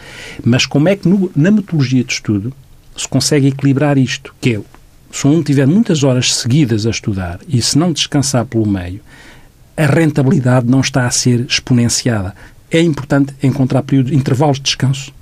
Mas 0.44 0.66
como 0.66 0.88
é 0.88 0.96
que 0.96 1.08
no, 1.08 1.30
na 1.36 1.52
metodologia 1.52 2.04
de 2.04 2.14
estudo 2.14 2.54
se 2.96 3.08
consegue 3.08 3.48
equilibrar 3.48 3.98
isto? 3.98 4.34
Que 4.42 4.56
é, 4.56 4.62
se 5.12 5.28
um 5.28 5.42
tiver 5.42 5.68
muitas 5.68 6.04
horas 6.04 6.36
seguidas 6.36 6.86
a 6.86 6.90
estudar 6.90 7.40
e 7.48 7.62
se 7.62 7.78
não 7.78 7.92
descansar 7.92 8.46
pelo 8.46 8.68
meio, 8.68 9.02
a 9.76 9.86
rentabilidade 9.86 10.68
não 10.68 10.82
está 10.82 11.08
a 11.08 11.12
ser 11.12 11.42
exponenciada. 11.42 12.36
É 12.70 12.82
importante 12.82 13.34
encontrar 13.42 13.82
períodos, 13.84 14.12
intervalos 14.12 14.58
de 14.58 14.64
descanso 14.64 15.14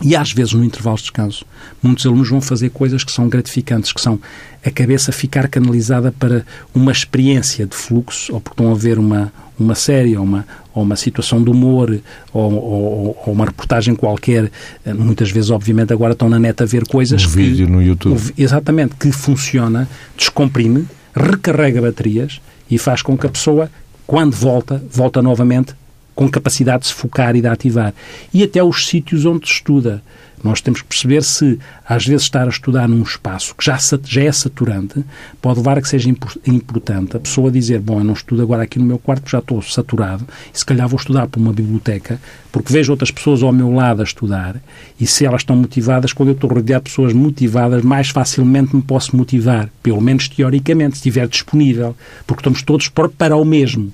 e 0.00 0.14
às 0.14 0.32
vezes, 0.32 0.52
no 0.52 0.64
intervalo 0.64 0.96
de 0.96 1.02
descanso, 1.02 1.44
muitos 1.82 2.06
alunos 2.06 2.28
vão 2.28 2.40
fazer 2.40 2.70
coisas 2.70 3.02
que 3.02 3.10
são 3.10 3.28
gratificantes, 3.28 3.92
que 3.92 4.00
são 4.00 4.20
a 4.64 4.70
cabeça 4.70 5.10
ficar 5.10 5.48
canalizada 5.48 6.12
para 6.12 6.46
uma 6.72 6.92
experiência 6.92 7.66
de 7.66 7.74
fluxo, 7.74 8.32
ou 8.32 8.40
porque 8.40 8.60
estão 8.60 8.72
a 8.72 8.76
ver 8.76 8.98
uma, 8.98 9.32
uma 9.58 9.74
série, 9.74 10.16
ou 10.16 10.24
uma, 10.24 10.46
ou 10.74 10.82
uma 10.82 10.96
situação 10.96 11.42
de 11.42 11.50
humor, 11.50 11.98
ou, 12.32 12.52
ou, 12.52 13.22
ou 13.26 13.32
uma 13.32 13.46
reportagem 13.46 13.94
qualquer. 13.94 14.50
Muitas 14.84 15.30
vezes, 15.30 15.50
obviamente, 15.50 15.92
agora 15.92 16.12
estão 16.12 16.28
na 16.28 16.38
net 16.38 16.62
a 16.62 16.66
ver 16.66 16.86
coisas. 16.86 17.24
Um 17.24 17.28
que, 17.28 17.36
vídeo 17.36 17.68
no 17.68 17.82
YouTube. 17.82 18.20
Exatamente, 18.36 18.94
que 18.96 19.10
funciona, 19.12 19.88
descomprime, 20.16 20.86
recarrega 21.14 21.80
baterias 21.82 22.40
e 22.70 22.78
faz 22.78 23.02
com 23.02 23.16
que 23.16 23.26
a 23.26 23.30
pessoa, 23.30 23.70
quando 24.06 24.34
volta, 24.34 24.82
volta 24.90 25.20
novamente 25.22 25.74
com 26.14 26.28
capacidade 26.28 26.82
de 26.82 26.88
se 26.88 26.94
focar 26.94 27.36
e 27.36 27.40
de 27.40 27.46
ativar. 27.46 27.94
E 28.34 28.42
até 28.42 28.62
os 28.62 28.88
sítios 28.88 29.24
onde 29.24 29.46
se 29.46 29.54
estuda. 29.54 30.02
Nós 30.42 30.60
temos 30.60 30.82
que 30.82 30.88
perceber 30.88 31.22
se, 31.22 31.58
às 31.86 32.06
vezes, 32.06 32.22
estar 32.22 32.46
a 32.46 32.50
estudar 32.50 32.88
num 32.88 33.02
espaço 33.02 33.54
que 33.54 33.64
já, 33.64 33.78
já 34.04 34.22
é 34.22 34.32
saturante 34.32 35.04
pode 35.40 35.58
levar 35.58 35.78
a 35.78 35.82
que 35.82 35.88
seja 35.88 36.08
importante 36.46 37.16
a 37.16 37.20
pessoa 37.20 37.50
dizer: 37.50 37.80
Bom, 37.80 37.98
eu 37.98 38.04
não 38.04 38.14
estudo 38.14 38.42
agora 38.42 38.62
aqui 38.62 38.78
no 38.78 38.84
meu 38.84 38.98
quarto 38.98 39.28
já 39.28 39.38
estou 39.38 39.60
saturado, 39.62 40.26
e 40.54 40.58
se 40.58 40.64
calhar 40.64 40.88
vou 40.88 40.98
estudar 40.98 41.26
para 41.26 41.40
uma 41.40 41.52
biblioteca, 41.52 42.20
porque 42.52 42.72
vejo 42.72 42.92
outras 42.92 43.10
pessoas 43.10 43.42
ao 43.42 43.52
meu 43.52 43.72
lado 43.72 44.00
a 44.00 44.04
estudar, 44.04 44.56
e 45.00 45.06
se 45.06 45.24
elas 45.24 45.42
estão 45.42 45.56
motivadas, 45.56 46.12
quando 46.12 46.30
eu 46.30 46.34
estou 46.34 46.50
rodeado 46.50 46.84
de 46.84 46.90
pessoas 46.90 47.12
motivadas, 47.12 47.82
mais 47.82 48.08
facilmente 48.08 48.74
me 48.74 48.82
posso 48.82 49.16
motivar, 49.16 49.68
pelo 49.82 50.00
menos 50.00 50.28
teoricamente, 50.28 50.96
se 50.96 50.98
estiver 50.98 51.26
disponível, 51.28 51.96
porque 52.26 52.40
estamos 52.40 52.62
todos 52.62 52.88
para 52.88 53.36
o 53.36 53.44
mesmo. 53.44 53.92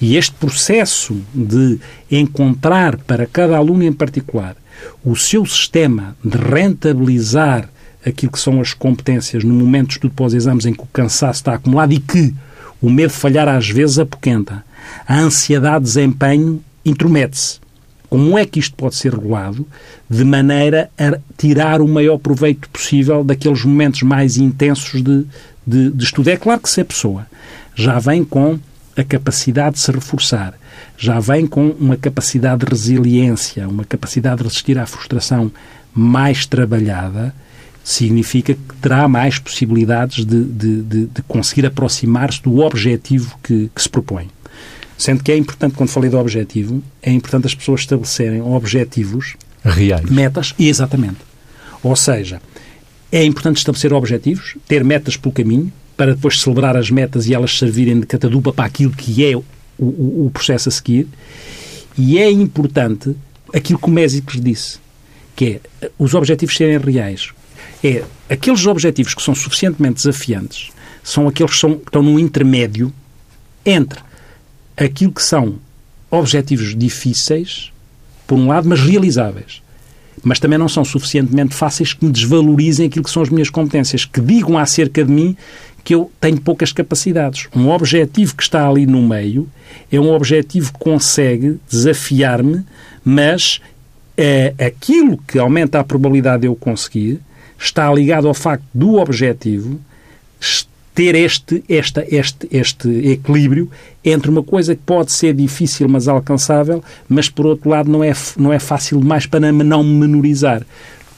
E 0.00 0.16
este 0.16 0.34
processo 0.34 1.16
de 1.34 1.78
encontrar 2.10 2.96
para 2.98 3.26
cada 3.26 3.56
aluno 3.56 3.82
em 3.82 3.92
particular 3.92 4.56
o 5.04 5.16
seu 5.16 5.44
sistema 5.46 6.16
de 6.24 6.36
rentabilizar 6.36 7.68
aquilo 8.04 8.32
que 8.32 8.38
são 8.38 8.60
as 8.60 8.72
competências 8.72 9.42
no 9.42 9.52
momento 9.52 9.88
de 9.88 9.92
estudo 9.94 10.14
pós-exames 10.14 10.64
em 10.64 10.72
que 10.72 10.82
o 10.82 10.88
cansaço 10.92 11.40
está 11.40 11.54
acumulado 11.54 11.92
e 11.92 11.98
que 11.98 12.32
o 12.80 12.88
medo 12.88 13.10
de 13.10 13.16
falhar 13.18 13.48
às 13.48 13.68
vezes 13.68 13.98
apoquenta. 13.98 14.64
A 15.06 15.18
ansiedade 15.18 15.84
de 15.84 15.92
desempenho 15.92 16.62
intromete-se. 16.84 17.58
Como 18.08 18.38
é 18.38 18.46
que 18.46 18.60
isto 18.60 18.76
pode 18.76 18.94
ser 18.94 19.12
regulado 19.12 19.66
de 20.08 20.24
maneira 20.24 20.88
a 20.96 21.18
tirar 21.36 21.80
o 21.80 21.88
maior 21.88 22.18
proveito 22.18 22.68
possível 22.70 23.24
daqueles 23.24 23.64
momentos 23.64 24.02
mais 24.02 24.36
intensos 24.36 25.02
de, 25.02 25.26
de, 25.66 25.90
de 25.90 26.04
estudo? 26.04 26.30
É 26.30 26.36
claro 26.36 26.60
que 26.60 26.70
se 26.70 26.80
a 26.80 26.84
pessoa 26.84 27.26
já 27.74 27.98
vem 27.98 28.24
com 28.24 28.58
a 28.96 29.02
capacidade 29.02 29.74
de 29.74 29.80
se 29.80 29.90
reforçar, 29.90 30.54
já 30.96 31.20
vem 31.20 31.46
com 31.46 31.68
uma 31.70 31.96
capacidade 31.96 32.64
de 32.64 32.70
resiliência, 32.70 33.68
uma 33.68 33.84
capacidade 33.84 34.38
de 34.38 34.44
resistir 34.44 34.78
à 34.78 34.86
frustração 34.86 35.50
mais 35.94 36.46
trabalhada, 36.46 37.34
significa 37.84 38.54
que 38.54 38.76
terá 38.80 39.06
mais 39.06 39.38
possibilidades 39.38 40.24
de, 40.24 40.44
de, 40.44 40.82
de, 40.82 41.06
de 41.06 41.22
conseguir 41.22 41.66
aproximar-se 41.66 42.42
do 42.42 42.58
objetivo 42.58 43.38
que, 43.42 43.70
que 43.74 43.82
se 43.82 43.88
propõe. 43.88 44.28
Sendo 44.98 45.22
que 45.22 45.30
é 45.30 45.36
importante, 45.36 45.74
quando 45.74 45.90
falei 45.90 46.10
do 46.10 46.18
objetivo, 46.18 46.82
é 47.02 47.12
importante 47.12 47.46
as 47.46 47.54
pessoas 47.54 47.82
estabelecerem 47.82 48.40
objetivos 48.40 49.36
reais. 49.62 50.08
Metas, 50.10 50.54
exatamente. 50.58 51.18
Ou 51.82 51.94
seja, 51.94 52.40
é 53.12 53.22
importante 53.22 53.58
estabelecer 53.58 53.92
objetivos, 53.92 54.56
ter 54.66 54.82
metas 54.82 55.16
pelo 55.16 55.32
caminho, 55.32 55.72
para 55.96 56.14
depois 56.14 56.40
celebrar 56.40 56.76
as 56.76 56.90
metas 56.90 57.26
e 57.26 57.34
elas 57.34 57.56
servirem 57.56 58.00
de 58.00 58.06
catadupa 58.06 58.52
para 58.52 58.64
aquilo 58.64 58.92
que 58.92 59.24
é 59.24 59.36
o, 59.78 60.26
o, 60.26 60.30
processo 60.32 60.68
a 60.68 60.72
seguir. 60.72 61.06
E 61.96 62.18
é 62.18 62.30
importante 62.30 63.16
aquilo 63.54 63.78
que 63.78 63.86
o 63.86 63.90
Mésicles 63.90 64.42
disse, 64.42 64.78
que 65.34 65.60
é 65.82 65.90
os 65.98 66.14
objetivos 66.14 66.56
serem 66.56 66.78
reais. 66.78 67.30
É 67.82 68.04
aqueles 68.28 68.66
objetivos 68.66 69.14
que 69.14 69.22
são 69.22 69.34
suficientemente 69.34 69.96
desafiantes, 69.96 70.70
são 71.02 71.28
aqueles 71.28 71.52
que, 71.52 71.58
são, 71.58 71.74
que 71.78 71.88
estão 71.88 72.02
no 72.02 72.18
intermédio 72.18 72.92
entre 73.64 74.00
aquilo 74.76 75.12
que 75.12 75.22
são 75.22 75.58
objetivos 76.10 76.76
difíceis, 76.76 77.72
por 78.26 78.36
um 78.36 78.48
lado, 78.48 78.68
mas 78.68 78.80
realizáveis. 78.80 79.62
Mas 80.22 80.38
também 80.38 80.58
não 80.58 80.68
são 80.68 80.84
suficientemente 80.84 81.54
fáceis 81.54 81.92
que 81.92 82.04
me 82.04 82.10
desvalorizem 82.10 82.86
aquilo 82.86 83.04
que 83.04 83.10
são 83.10 83.22
as 83.22 83.28
minhas 83.28 83.50
competências, 83.50 84.04
que 84.04 84.20
digam 84.20 84.58
acerca 84.58 85.04
de 85.04 85.10
mim 85.10 85.36
que 85.86 85.94
eu 85.94 86.10
tenho 86.20 86.40
poucas 86.40 86.72
capacidades. 86.72 87.46
Um 87.54 87.68
objetivo 87.68 88.34
que 88.34 88.42
está 88.42 88.68
ali 88.68 88.84
no 88.86 89.00
meio 89.00 89.48
é 89.90 90.00
um 90.00 90.12
objetivo 90.12 90.72
que 90.72 90.80
consegue 90.80 91.60
desafiar-me, 91.70 92.64
mas 93.04 93.60
é, 94.16 94.52
aquilo 94.58 95.16
que 95.16 95.38
aumenta 95.38 95.78
a 95.78 95.84
probabilidade 95.84 96.40
de 96.40 96.48
eu 96.48 96.56
conseguir 96.56 97.20
está 97.56 97.92
ligado 97.94 98.26
ao 98.26 98.34
facto 98.34 98.64
do 98.74 98.96
objetivo 98.96 99.80
ter 100.92 101.14
este, 101.14 101.62
esta, 101.68 102.04
este, 102.10 102.48
este 102.50 102.88
equilíbrio 103.08 103.70
entre 104.04 104.28
uma 104.28 104.42
coisa 104.42 104.74
que 104.74 104.82
pode 104.82 105.12
ser 105.12 105.34
difícil, 105.34 105.88
mas 105.88 106.08
alcançável, 106.08 106.82
mas 107.08 107.28
por 107.28 107.46
outro 107.46 107.70
lado 107.70 107.88
não 107.88 108.02
é, 108.02 108.12
não 108.36 108.52
é 108.52 108.58
fácil 108.58 108.98
demais 108.98 109.24
para 109.24 109.52
não 109.52 109.84
me 109.84 110.00
menorizar. 110.00 110.66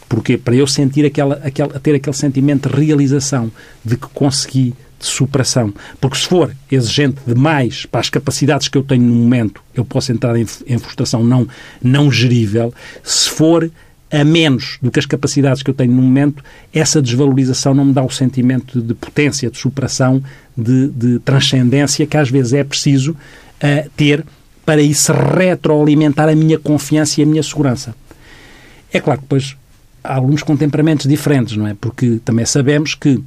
Porque 0.08 0.38
para 0.38 0.54
eu 0.54 0.66
sentir 0.66 1.04
aquela, 1.04 1.40
aquela, 1.44 1.78
ter 1.80 1.94
aquele 1.94 2.16
sentimento 2.16 2.68
de 2.68 2.74
realização, 2.74 3.50
de 3.84 3.96
que 3.96 4.06
consegui, 4.08 4.74
de 4.98 5.06
superação. 5.06 5.72
Porque 6.00 6.16
se 6.16 6.26
for 6.26 6.54
exigente 6.70 7.18
demais 7.26 7.86
para 7.86 8.00
as 8.00 8.10
capacidades 8.10 8.68
que 8.68 8.76
eu 8.76 8.82
tenho 8.82 9.02
no 9.02 9.14
momento, 9.14 9.62
eu 9.74 9.84
posso 9.84 10.10
entrar 10.10 10.36
em, 10.36 10.46
em 10.66 10.78
frustração 10.78 11.22
não, 11.22 11.46
não 11.82 12.10
gerível. 12.10 12.72
Se 13.02 13.28
for 13.30 13.70
a 14.10 14.24
menos 14.24 14.78
do 14.80 14.90
que 14.90 14.98
as 14.98 15.06
capacidades 15.06 15.62
que 15.62 15.70
eu 15.70 15.74
tenho 15.74 15.92
no 15.92 16.02
momento, 16.02 16.42
essa 16.72 17.00
desvalorização 17.00 17.74
não 17.74 17.84
me 17.84 17.92
dá 17.92 18.02
o 18.02 18.10
sentimento 18.10 18.80
de 18.80 18.94
potência, 18.94 19.50
de 19.50 19.58
superação, 19.58 20.22
de, 20.56 20.88
de 20.88 21.18
transcendência 21.20 22.06
que 22.06 22.16
às 22.16 22.30
vezes 22.30 22.54
é 22.54 22.64
preciso 22.64 23.12
uh, 23.12 23.90
ter 23.96 24.24
para 24.64 24.82
isso 24.82 25.12
retroalimentar 25.12 26.28
a 26.28 26.34
minha 26.34 26.58
confiança 26.58 27.20
e 27.20 27.24
a 27.24 27.26
minha 27.26 27.42
segurança. 27.42 27.94
É 28.92 29.00
claro 29.00 29.20
que 29.20 29.24
depois 29.24 29.56
alunos 30.02 30.42
com 30.42 30.56
temperamentos 30.56 31.06
diferentes, 31.06 31.56
não 31.56 31.66
é? 31.66 31.74
Porque 31.74 32.20
também 32.24 32.46
sabemos 32.46 32.94
que 32.94 33.22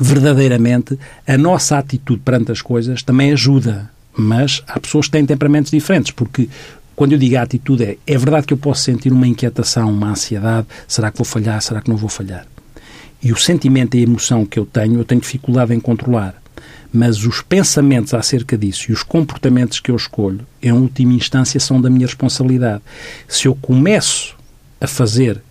verdadeiramente 0.00 0.98
a 1.26 1.38
nossa 1.38 1.78
atitude 1.78 2.20
perante 2.24 2.50
as 2.50 2.60
coisas 2.60 3.02
também 3.02 3.32
ajuda, 3.32 3.90
mas 4.16 4.62
há 4.66 4.78
pessoas 4.80 5.06
que 5.06 5.12
têm 5.12 5.26
temperamentos 5.26 5.70
diferentes, 5.70 6.12
porque 6.12 6.48
quando 6.96 7.12
eu 7.12 7.18
digo 7.18 7.36
a 7.36 7.42
atitude 7.42 7.84
é, 7.84 7.98
é 8.06 8.18
verdade 8.18 8.46
que 8.46 8.52
eu 8.52 8.58
posso 8.58 8.82
sentir 8.82 9.12
uma 9.12 9.26
inquietação, 9.26 9.90
uma 9.90 10.10
ansiedade, 10.10 10.66
será 10.86 11.10
que 11.10 11.18
vou 11.18 11.24
falhar, 11.24 11.60
será 11.60 11.80
que 11.80 11.90
não 11.90 11.96
vou 11.96 12.08
falhar? 12.08 12.46
E 13.22 13.32
o 13.32 13.36
sentimento 13.36 13.96
e 13.96 14.00
a 14.00 14.02
emoção 14.02 14.44
que 14.44 14.58
eu 14.58 14.66
tenho, 14.66 15.00
eu 15.00 15.04
tenho 15.04 15.20
dificuldade 15.20 15.74
em 15.74 15.80
controlar. 15.80 16.34
Mas 16.92 17.24
os 17.24 17.40
pensamentos 17.40 18.14
acerca 18.14 18.56
disso 18.56 18.90
e 18.90 18.92
os 18.92 19.02
comportamentos 19.02 19.80
que 19.80 19.90
eu 19.90 19.96
escolho, 19.96 20.46
em 20.62 20.70
última 20.70 21.14
instância, 21.14 21.58
são 21.58 21.80
da 21.80 21.90
minha 21.90 22.06
responsabilidade. 22.06 22.82
Se 23.26 23.48
eu 23.48 23.54
começo 23.56 24.36
a 24.80 24.86
fazer 24.86 25.42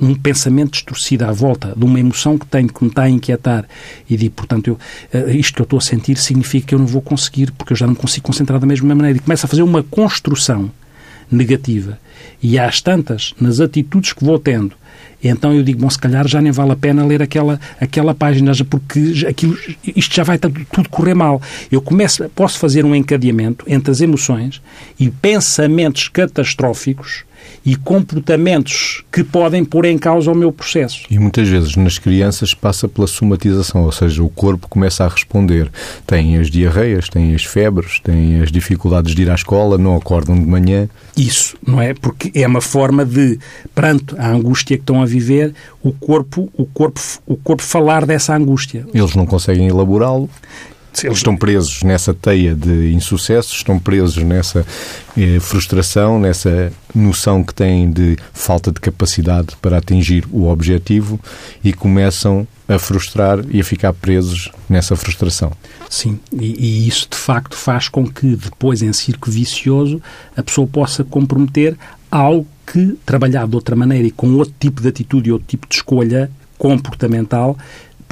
um 0.00 0.14
pensamento 0.14 0.72
distorcido 0.72 1.24
à 1.24 1.32
volta 1.32 1.74
de 1.76 1.84
uma 1.84 1.98
emoção 1.98 2.38
que 2.38 2.46
tenho 2.46 2.68
que 2.72 2.82
me 2.82 2.90
está 2.90 3.02
a 3.02 3.10
inquietar 3.10 3.64
e 4.08 4.16
digo, 4.16 4.34
portanto, 4.34 4.68
eu, 4.68 4.78
eh, 5.12 5.32
isto 5.36 5.54
que 5.54 5.60
eu 5.60 5.64
estou 5.64 5.78
a 5.78 5.82
sentir 5.82 6.16
significa 6.16 6.68
que 6.68 6.74
eu 6.74 6.78
não 6.78 6.86
vou 6.86 7.02
conseguir, 7.02 7.50
porque 7.52 7.72
eu 7.72 7.76
já 7.76 7.86
não 7.86 7.94
consigo 7.94 8.26
concentrar 8.26 8.60
da 8.60 8.66
mesma 8.66 8.94
maneira. 8.94 9.18
E 9.18 9.20
começo 9.20 9.46
a 9.46 9.48
fazer 9.48 9.62
uma 9.62 9.82
construção 9.82 10.70
negativa. 11.30 11.98
E 12.42 12.58
às 12.58 12.80
tantas, 12.80 13.34
nas 13.40 13.60
atitudes 13.60 14.12
que 14.12 14.24
vou 14.24 14.38
tendo, 14.38 14.74
então 15.22 15.54
eu 15.54 15.62
digo, 15.62 15.80
bom, 15.80 15.90
se 15.90 15.98
calhar 15.98 16.26
já 16.26 16.40
nem 16.40 16.50
vale 16.50 16.72
a 16.72 16.76
pena 16.76 17.04
ler 17.04 17.22
aquela, 17.22 17.60
aquela 17.80 18.14
página, 18.14 18.52
porque 18.68 19.24
aquilo, 19.28 19.56
isto 19.94 20.14
já 20.14 20.24
vai 20.24 20.38
tudo 20.38 20.88
correr 20.90 21.14
mal. 21.14 21.40
Eu 21.70 21.80
começo, 21.80 22.28
posso 22.30 22.58
fazer 22.58 22.84
um 22.84 22.94
encadeamento 22.94 23.64
entre 23.68 23.90
as 23.90 24.00
emoções 24.00 24.60
e 24.98 25.10
pensamentos 25.10 26.08
catastróficos 26.08 27.24
e 27.64 27.76
comportamentos 27.76 29.04
que 29.12 29.22
podem 29.22 29.64
pôr 29.64 29.84
em 29.84 29.96
causa 29.96 30.30
o 30.30 30.34
meu 30.34 30.50
processo. 30.50 31.02
E 31.10 31.18
muitas 31.18 31.48
vezes 31.48 31.76
nas 31.76 31.98
crianças 31.98 32.54
passa 32.54 32.88
pela 32.88 33.06
somatização, 33.06 33.84
ou 33.84 33.92
seja, 33.92 34.22
o 34.22 34.28
corpo 34.28 34.68
começa 34.68 35.04
a 35.04 35.08
responder. 35.08 35.70
Tem 36.06 36.38
as 36.38 36.50
diarreias, 36.50 37.08
tem 37.08 37.34
as 37.34 37.44
febres, 37.44 38.00
tem 38.00 38.40
as 38.40 38.50
dificuldades 38.50 39.14
de 39.14 39.22
ir 39.22 39.30
à 39.30 39.34
escola, 39.34 39.78
não 39.78 39.96
acordam 39.96 40.34
de 40.34 40.46
manhã. 40.46 40.88
Isso, 41.16 41.56
não 41.64 41.80
é? 41.80 41.94
Porque 41.94 42.32
é 42.34 42.46
uma 42.46 42.60
forma 42.60 43.04
de, 43.04 43.38
perante 43.74 44.14
a 44.18 44.30
angústia 44.30 44.78
estão 44.82 45.02
a 45.02 45.06
viver, 45.06 45.54
o 45.82 45.92
corpo, 45.92 46.50
o 46.56 46.66
corpo, 46.66 47.00
o 47.26 47.36
corpo 47.36 47.62
falar 47.62 48.04
dessa 48.06 48.34
angústia. 48.34 48.86
Eles 48.92 49.14
não 49.14 49.26
conseguem 49.26 49.68
elaborá-lo. 49.68 50.28
Eles 51.02 51.16
estão 51.16 51.34
presos 51.34 51.82
nessa 51.82 52.12
teia 52.12 52.54
de 52.54 52.92
insucessos, 52.92 53.54
estão 53.54 53.78
presos 53.78 54.22
nessa 54.22 54.64
eh, 55.16 55.40
frustração, 55.40 56.20
nessa 56.20 56.70
noção 56.94 57.42
que 57.42 57.54
têm 57.54 57.90
de 57.90 58.16
falta 58.34 58.70
de 58.70 58.78
capacidade 58.78 59.56
para 59.62 59.78
atingir 59.78 60.26
o 60.30 60.48
objetivo 60.48 61.18
e 61.64 61.72
começam 61.72 62.46
a 62.68 62.78
frustrar 62.78 63.38
e 63.50 63.60
a 63.60 63.64
ficar 63.64 63.94
presos 63.94 64.50
nessa 64.68 64.94
frustração. 64.94 65.52
Sim, 65.88 66.20
e, 66.32 66.84
e, 66.84 66.88
isso 66.88 67.08
de 67.10 67.16
facto 67.16 67.56
faz 67.56 67.88
com 67.88 68.06
que 68.06 68.36
depois, 68.36 68.82
em 68.82 68.92
círculo 68.92 69.32
vicioso, 69.32 70.00
a 70.36 70.42
pessoa 70.42 70.66
possa 70.66 71.02
comprometer 71.02 71.76
algo 72.10 72.46
que, 72.66 72.98
trabalhado 73.04 73.50
de 73.50 73.56
outra 73.56 73.76
maneira 73.76 74.06
e 74.06 74.10
com 74.10 74.34
outro 74.34 74.54
tipo 74.58 74.80
de 74.80 74.88
atitude 74.88 75.28
e 75.28 75.32
outro 75.32 75.48
tipo 75.48 75.66
de 75.68 75.74
escolha 75.74 76.30
comportamental, 76.58 77.56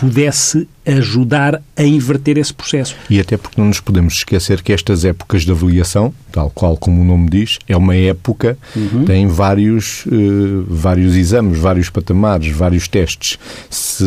pudesse 0.01 0.67
ajudar 0.87 1.63
a 1.77 1.83
inverter 1.83 2.39
esse 2.39 2.55
processo. 2.55 2.97
E 3.11 3.21
até 3.21 3.37
porque 3.37 3.61
não 3.61 3.69
nos 3.69 3.81
podemos 3.81 4.15
esquecer 4.15 4.63
que 4.63 4.73
estas 4.73 5.05
épocas 5.05 5.43
de 5.43 5.51
avaliação, 5.51 6.11
tal 6.33 6.49
qual 6.49 6.75
como 6.75 7.03
o 7.03 7.05
nome 7.05 7.29
diz, 7.29 7.59
é 7.69 7.77
uma 7.77 7.95
época, 7.95 8.57
uhum. 8.75 9.05
tem 9.05 9.27
vários, 9.27 10.07
uh, 10.07 10.65
vários 10.67 11.15
exames, 11.15 11.59
vários 11.59 11.91
patamares, 11.91 12.51
vários 12.51 12.89
testes. 12.89 13.39
Se 13.69 14.05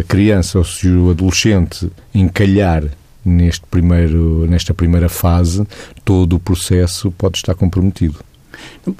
a 0.00 0.02
criança 0.02 0.58
ou 0.58 0.64
se 0.64 0.88
o 0.88 1.10
adolescente 1.10 1.88
encalhar 2.12 2.82
neste 3.24 3.64
primeiro, 3.70 4.44
nesta 4.48 4.74
primeira 4.74 5.08
fase, 5.08 5.64
todo 6.04 6.34
o 6.34 6.40
processo 6.40 7.12
pode 7.12 7.36
estar 7.38 7.54
comprometido. 7.54 8.18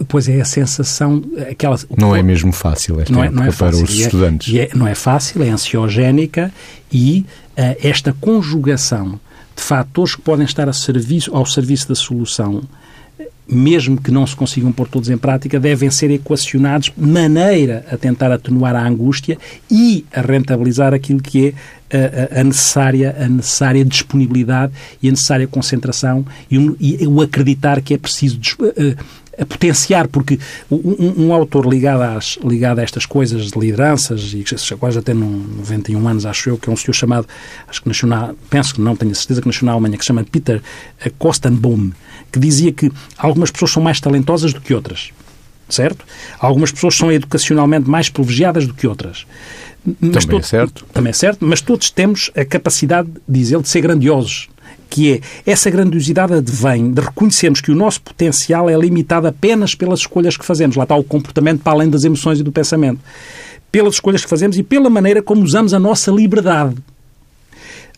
Pois 0.09 0.29
é 0.29 0.41
a 0.41 0.45
sensação, 0.45 1.23
aquela... 1.51 1.79
Não 1.97 2.15
é 2.15 2.23
mesmo 2.23 2.53
fácil 2.53 3.01
esta 3.01 3.13
não 3.13 3.25
é, 3.25 3.31
não 3.31 3.45
é 3.45 3.51
fácil. 3.51 3.59
para 3.59 3.91
os 3.91 3.91
é- 3.91 4.03
estudantes. 4.03 4.55
É, 4.55 4.69
não 4.75 4.87
é 4.87 4.95
fácil, 4.95 5.43
é 5.43 5.49
ansiogénica 5.51 6.53
e 6.93 7.25
uh, 7.57 7.77
esta 7.83 8.13
conjugação 8.13 9.21
de 9.57 9.63
fatores 9.63 10.15
que 10.15 10.23
podem 10.23 10.45
estar 10.45 10.69
a 10.69 10.73
serviço, 10.73 11.35
ao 11.35 11.45
serviço 11.47 11.89
da 11.89 11.95
solução, 11.95 12.63
mesmo 13.47 14.01
que 14.01 14.11
não 14.11 14.27
se 14.27 14.35
consigam 14.35 14.73
pôr 14.73 14.89
todos 14.89 15.11
em 15.11 15.19
prática, 15.19 15.59
devem 15.61 15.91
ser 15.91 16.11
equacionados 16.11 16.93
de 16.97 17.07
maneira 17.07 17.85
a 17.91 17.97
tentar 17.97 18.33
atenuar 18.33 18.75
a 18.75 18.87
angústia 18.87 19.37
e 19.71 20.07
a 20.13 20.21
rentabilizar 20.21 20.95
aquilo 20.95 21.21
que 21.21 21.49
é 21.91 22.37
a, 22.37 22.41
a 22.41 22.45
necessária, 22.45 23.15
a 23.19 23.29
necessária 23.29 23.85
disponibilidade 23.85 24.73
e 25.03 25.09
a 25.09 25.11
necessária 25.11 25.47
concentração 25.47 26.25
e, 26.51 26.57
e 26.81 27.07
o 27.07 27.21
acreditar 27.21 27.83
que 27.83 27.93
é 27.93 27.99
preciso 27.99 28.39
a 29.39 29.47
potenciar, 29.47 30.09
porque 30.09 30.39
um, 30.71 31.27
um, 31.27 31.33
autor 31.33 31.67
ligado, 31.67 32.03
às, 32.03 32.39
ligado 32.45 32.81
a 32.81 32.83
estas 32.83 33.07
coisas 33.07 33.51
de 33.51 33.59
lideranças, 33.59 34.35
e 34.35 34.45
quase 34.77 34.99
até 34.99 35.15
no 35.15 35.27
91 35.59 36.09
anos, 36.09 36.27
acho 36.27 36.51
eu, 36.51 36.59
que 36.59 36.69
é 36.69 36.73
um 36.73 36.77
senhor 36.77 36.93
chamado, 36.93 37.27
acho 37.67 37.83
que 37.83 37.89
nasceu 37.89 38.09
na, 38.09 38.35
penso 38.51 38.75
que 38.75 38.81
não, 38.81 38.95
tenho 38.95 39.15
certeza 39.15 39.41
que 39.41 39.47
nasceu 39.47 39.65
na 39.65 39.73
Alemanha, 39.73 39.97
que 39.97 40.05
se 40.05 40.09
chama 40.09 40.25
Peter 40.25 40.63
Kostenbaum, 41.19 41.93
que 42.31 42.39
dizia 42.39 42.73
que 42.73 42.91
algumas 43.17 43.51
pessoas 43.51 43.71
são 43.71 43.83
mais 43.83 44.01
talentosas 44.01 44.53
do 44.53 44.61
que 44.61 44.75
outras, 44.75 45.11
certo? 45.69 46.05
Algumas 46.39 46.71
pessoas 46.71 46.95
são 46.95 47.11
educacionalmente 47.11 47.89
mais 47.89 48.11
privilegiadas 48.11 48.67
do 48.67 48.75
que 48.75 48.87
outras. 48.87 49.27
Mas 49.85 50.25
também 50.25 50.27
todo, 50.27 50.41
é 50.41 50.43
certo. 50.43 50.85
Também 50.93 51.11
é 51.11 51.15
certo, 51.15 51.45
mas 51.45 51.61
todos 51.61 51.91
temos 51.91 52.31
a 52.37 52.45
capacidade, 52.45 53.09
diz 53.27 53.51
ele, 53.51 53.63
de 53.63 53.69
ser 53.69 53.81
grandiosos 53.81 54.49
que 54.93 55.15
é 55.15 55.51
essa 55.51 55.71
grandiosidade 55.71 56.35
advém 56.35 56.93
de 56.93 57.01
reconhecermos 57.01 57.63
que 57.63 57.71
o 57.71 57.75
nosso 57.75 58.03
potencial 58.03 58.69
é 58.69 58.77
limitado 58.77 59.27
apenas 59.27 59.75
pelas 59.75 60.01
escolhas 60.01 60.37
que 60.37 60.45
fazemos. 60.45 60.77
Lá 60.77 60.83
está 60.83 60.95
o 60.95 61.03
comportamento 61.03 61.63
para 61.63 61.73
além 61.73 61.89
das 61.89 62.05
emoções 62.05 62.41
e 62.41 62.43
do 62.43 62.53
pensamento. 62.53 63.01
Pelas 63.71 63.95
escolhas 63.95 64.23
que 64.23 64.29
fazemos 64.29 64.59
e 64.59 64.63
pela 64.63 64.91
maneira 64.91 65.23
como 65.23 65.43
usamos 65.43 65.73
a 65.73 65.79
nossa 65.79 66.11
liberdade. 66.11 66.77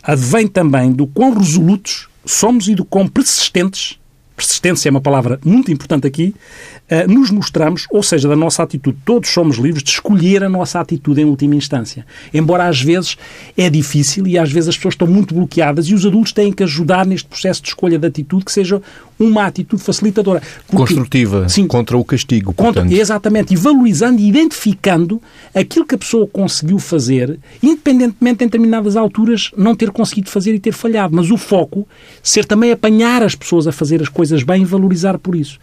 Advém 0.05 0.47
também 0.47 0.93
do 0.93 1.05
quão 1.05 1.37
resolutos 1.37 2.09
somos 2.25 2.69
e 2.69 2.77
do 2.77 2.85
quão 2.85 3.09
persistentes 3.09 3.99
persistência 4.37 4.89
é 4.89 4.91
uma 4.91 5.01
palavra 5.01 5.39
muito 5.45 5.71
importante 5.71 6.07
aqui, 6.07 6.35
uh, 6.91 7.13
nos 7.13 7.31
mostramos, 7.31 7.87
ou 7.91 8.03
seja, 8.03 8.29
da 8.29 8.37
nossa 8.37 8.63
atitude. 8.63 8.99
Todos 9.05 9.31
somos 9.31 9.57
livres 9.57 9.83
de 9.83 9.91
escolher 9.91 10.43
a 10.43 10.49
nossa 10.49 10.81
atitude 10.81 11.21
em 11.21 11.25
última 11.25 11.55
instância. 11.55 12.05
Embora 12.33 12.67
às 12.67 12.81
vezes 12.81 13.17
é 13.57 13.71
difícil 13.71 14.27
e 14.27 14.39
às 14.39 14.51
vezes 14.51 14.71
as 14.71 14.77
pessoas 14.77 14.95
estão 14.95 15.07
muito 15.07 15.35
bloqueadas 15.35 15.87
e 15.87 15.95
os 15.95 16.05
adultos 16.05 16.33
têm 16.33 16.53
que 16.53 16.63
ajudar 16.63 17.07
neste 17.07 17.29
processo 17.29 17.63
de 17.63 17.69
escolha 17.69 17.99
de 17.99 18.07
atitude 18.07 18.45
que 18.45 18.53
seja 18.53 18.83
uma 19.19 19.47
atitude 19.47 19.83
facilitadora. 19.83 20.43
Porque, 20.67 20.95
Construtiva, 20.95 21.49
sim, 21.49 21.67
contra 21.67 21.97
o 21.97 22.05
castigo, 22.05 22.53
contra, 22.53 22.85
Exatamente, 22.93 23.55
e 23.55 23.57
valorizando 23.57 24.21
e 24.21 24.29
identificando 24.29 25.23
aquilo 25.55 25.87
que 25.87 25.95
a 25.95 25.99
pessoa 25.99 26.27
conseguiu 26.27 26.79
fazer, 26.79 27.39
independentemente 27.63 28.43
em 28.43 28.47
determinadas 28.47 28.97
alturas 28.97 29.53
não 29.57 29.75
ter 29.75 29.91
conseguido 29.91 30.31
fazer 30.31 30.55
e 30.55 30.59
ter 30.59 30.73
falhado. 30.73 31.15
Mas 31.15 31.31
o 31.31 31.37
foco 31.37 31.87
ser 32.23 32.45
também 32.45 32.73
apanhar 32.73 33.23
as 33.23 33.35
pessoas 33.35 33.67
a 33.67 33.73
fazer 33.73 34.03
as 34.03 34.09
coisas 34.09 34.24
bem 34.43 34.63
e 34.63 34.65
valorizar 34.65 35.19
por 35.19 35.35
isso. 35.35 35.59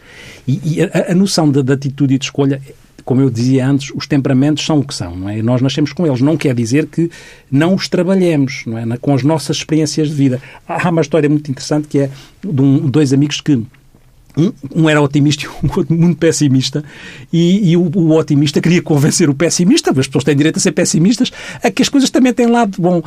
E, 0.47 0.59
e 0.63 0.81
a, 0.81 1.11
a, 1.11 1.15
noção 1.15 1.49
de 1.49 1.73
atitude 1.73 2.15
e 2.15 2.17
de 2.17 2.25
escolha 2.25 2.61
como 3.03 3.21
eu 3.21 3.29
dizia 3.29 3.67
antes, 3.67 3.91
os 3.95 4.07
temperamentos 4.07 4.65
são 4.65 4.79
o 4.79 4.85
que 4.85 4.93
são, 4.93 5.15
não 5.15 5.29
é? 5.29 5.41
Nós 5.41 5.61
nascemos 5.61 5.91
com 5.91 6.05
eles. 6.05 6.21
Não 6.21 6.37
quer 6.37 6.53
dizer 6.53 6.85
que 6.85 7.09
não 7.51 7.73
os 7.73 7.89
trabalhemos, 7.89 8.63
não 8.65 8.77
é? 8.77 8.97
Com 8.97 9.13
as 9.13 9.23
nossas 9.23 9.57
experiências 9.57 10.09
de 10.09 10.15
vida. 10.15 10.41
Há 10.67 10.89
uma 10.89 11.01
história 11.01 11.27
muito 11.27 11.49
interessante 11.49 11.87
que 11.87 11.99
é 11.99 12.09
de 12.41 12.61
um, 12.61 12.87
dois 12.89 13.11
amigos 13.11 13.41
que 13.41 13.63
um, 14.37 14.51
um, 14.75 14.89
era 14.89 15.01
otimista 15.01 15.45
e 15.45 15.47
o 15.47 15.53
outro 15.77 15.95
muito 15.95 16.17
pessimista, 16.17 16.83
e, 17.31 17.71
e 17.71 17.77
o, 17.77 17.91
o, 17.95 18.15
otimista 18.15 18.61
queria 18.61 18.81
convencer 18.81 19.29
o 19.29 19.33
pessimista, 19.33 19.91
as 19.91 20.07
pessoas 20.07 20.23
têm 20.23 20.35
direito 20.35 20.57
a 20.57 20.59
ser 20.59 20.71
pessimistas, 20.71 21.31
a 21.63 21.69
que 21.69 21.81
as 21.81 21.89
coisas 21.89 22.09
também 22.09 22.33
têm 22.33 22.47
lado 22.47 22.81
bom. 22.81 23.01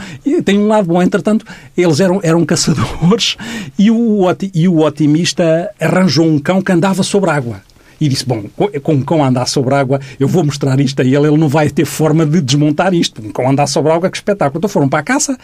Têm 0.44 0.58
um 0.58 0.66
lado 0.66 0.86
bom, 0.86 1.02
entretanto, 1.02 1.44
eles 1.76 2.00
eram, 2.00 2.20
eram 2.22 2.44
caçadores 2.44 3.36
e 3.78 3.90
o, 3.90 4.24
e 4.52 4.68
o 4.68 4.80
otimista 4.80 5.70
arranjou 5.80 6.26
um 6.26 6.38
cão 6.38 6.62
que 6.62 6.72
andava 6.72 7.02
sobre 7.02 7.30
água 7.30 7.62
e 8.00 8.08
disse: 8.08 8.26
Bom, 8.26 8.44
com 8.82 8.92
um 8.92 9.02
cão 9.02 9.24
andar 9.24 9.46
sobre 9.46 9.74
água, 9.74 10.00
eu 10.18 10.28
vou 10.28 10.44
mostrar 10.44 10.78
isto 10.80 11.00
a 11.00 11.04
ele, 11.04 11.16
ele 11.16 11.36
não 11.36 11.48
vai 11.48 11.70
ter 11.70 11.84
forma 11.84 12.24
de 12.26 12.40
desmontar 12.40 12.94
isto. 12.94 13.22
Um 13.24 13.30
cão 13.30 13.48
andar 13.48 13.66
sobre 13.66 13.92
água, 13.92 14.10
que 14.10 14.16
espetáculo. 14.16 14.58
Então 14.58 14.68
foram 14.68 14.88
para 14.88 15.00
a 15.00 15.02
caça 15.02 15.38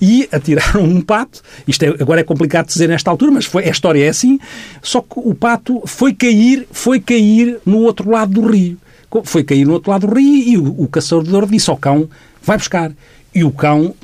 e 0.00 0.28
atiraram 0.32 0.84
um 0.84 1.00
pato. 1.00 1.42
Isto 1.66 1.84
é, 1.84 1.88
agora 1.88 2.20
é 2.20 2.24
complicado 2.24 2.66
dizer 2.66 2.88
nesta 2.88 3.10
altura, 3.10 3.32
mas 3.32 3.44
foi, 3.44 3.64
a 3.64 3.70
história 3.70 4.04
é 4.04 4.08
assim. 4.08 4.38
Só 4.82 5.00
que 5.00 5.14
o 5.16 5.34
pato 5.34 5.82
foi 5.86 6.12
cair, 6.14 6.66
foi 6.70 7.00
cair 7.00 7.58
no 7.64 7.78
outro 7.78 8.10
lado 8.10 8.32
do 8.32 8.46
rio. 8.46 8.76
Foi 9.24 9.44
cair 9.44 9.66
no 9.66 9.74
outro 9.74 9.90
lado 9.90 10.06
do 10.06 10.14
rio 10.14 10.24
e 10.24 10.56
o, 10.56 10.84
o 10.84 10.88
caçador 10.88 11.46
disse 11.46 11.70
ao 11.70 11.76
cão: 11.76 12.08
Vai 12.42 12.56
buscar. 12.56 12.92
E 13.34 13.44
o 13.44 13.50
cão, 13.50 13.94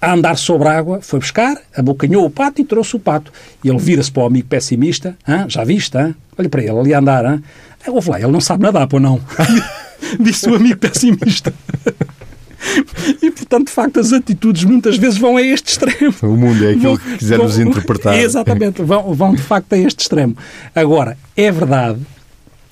a 0.00 0.12
andar 0.12 0.36
sobre 0.36 0.68
a 0.68 0.76
água, 0.76 1.00
foi 1.00 1.18
buscar, 1.18 1.56
abocanhou 1.74 2.24
o 2.24 2.30
pato 2.30 2.60
e 2.60 2.64
trouxe 2.64 2.96
o 2.96 2.98
pato. 2.98 3.32
E 3.62 3.68
ele 3.68 3.78
vira-se 3.78 4.12
para 4.12 4.24
o 4.24 4.26
amigo 4.26 4.46
pessimista. 4.46 5.16
Já 5.48 5.64
viste? 5.64 5.96
Olha 6.36 6.48
para 6.48 6.62
ele, 6.62 6.78
ali 6.78 6.94
a 6.94 6.98
andar. 6.98 7.24
Hein? 7.24 7.42
Ouve 7.86 8.10
lá, 8.10 8.20
ele 8.20 8.32
não 8.32 8.40
sabe 8.40 8.62
nadar, 8.62 8.86
pô 8.86 9.00
não. 9.00 9.20
Disse 10.20 10.48
o 10.50 10.54
amigo 10.54 10.78
pessimista. 10.78 11.52
E, 13.22 13.30
portanto, 13.30 13.66
de 13.68 13.72
facto, 13.72 14.00
as 14.00 14.12
atitudes 14.12 14.64
muitas 14.64 14.96
vezes 14.96 15.18
vão 15.18 15.36
a 15.36 15.42
este 15.42 15.72
extremo. 15.72 16.14
O 16.22 16.36
mundo 16.36 16.64
é 16.64 16.72
aquilo 16.72 16.98
que 16.98 17.18
quisermos 17.18 17.58
interpretar. 17.58 18.16
Exatamente, 18.20 18.82
vão, 18.82 19.14
vão 19.14 19.34
de 19.34 19.42
facto 19.42 19.72
a 19.74 19.78
este 19.78 20.00
extremo. 20.00 20.36
Agora, 20.74 21.16
é 21.36 21.50
verdade 21.50 22.00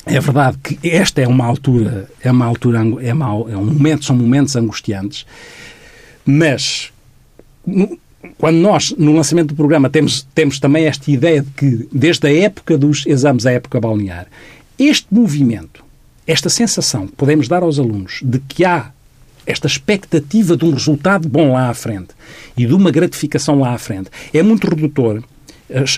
é 0.05 0.19
verdade 0.19 0.59
que 0.63 0.79
esta 0.89 1.21
é 1.21 1.29
uma 1.29 1.47
altura, 1.47 2.09
é 2.21 2.31
uma 2.31 2.45
altura, 2.45 2.81
é, 3.01 3.13
uma, 3.13 3.27
é 3.51 3.57
um 3.57 3.65
momento, 3.65 4.05
são 4.05 4.17
momentos 4.17 4.57
angustiantes 4.57 5.25
mas, 6.25 6.93
quando 8.39 8.57
nós, 8.57 8.95
no 8.97 9.15
lançamento 9.15 9.49
do 9.49 9.55
programa, 9.55 9.91
temos, 9.91 10.27
temos 10.35 10.59
também 10.59 10.87
esta 10.87 11.11
ideia 11.11 11.43
de 11.43 11.51
que, 11.51 11.89
desde 11.93 12.27
a 12.27 12.33
época 12.33 12.79
dos 12.79 13.07
exames 13.07 13.47
à 13.47 13.53
época 13.53 13.81
balnear, 13.81 14.27
este 14.79 15.07
movimento, 15.11 15.85
esta 16.27 16.49
sensação 16.49 17.07
que 17.07 17.15
podemos 17.15 17.49
dar 17.49 17.63
aos 17.63 17.79
alunos 17.79 18.21
de 18.23 18.39
que 18.39 18.65
há 18.65 18.91
esta 19.45 19.67
expectativa 19.67 20.57
de 20.57 20.65
um 20.65 20.71
resultado 20.71 21.29
bom 21.29 21.53
lá 21.53 21.69
à 21.69 21.75
frente 21.75 22.11
e 22.57 22.65
de 22.65 22.75
uma 22.75 22.91
gratificação 22.91 23.59
lá 23.59 23.75
à 23.75 23.79
frente, 23.79 24.09
é 24.33 24.43
muito 24.43 24.69
redutor 24.69 25.23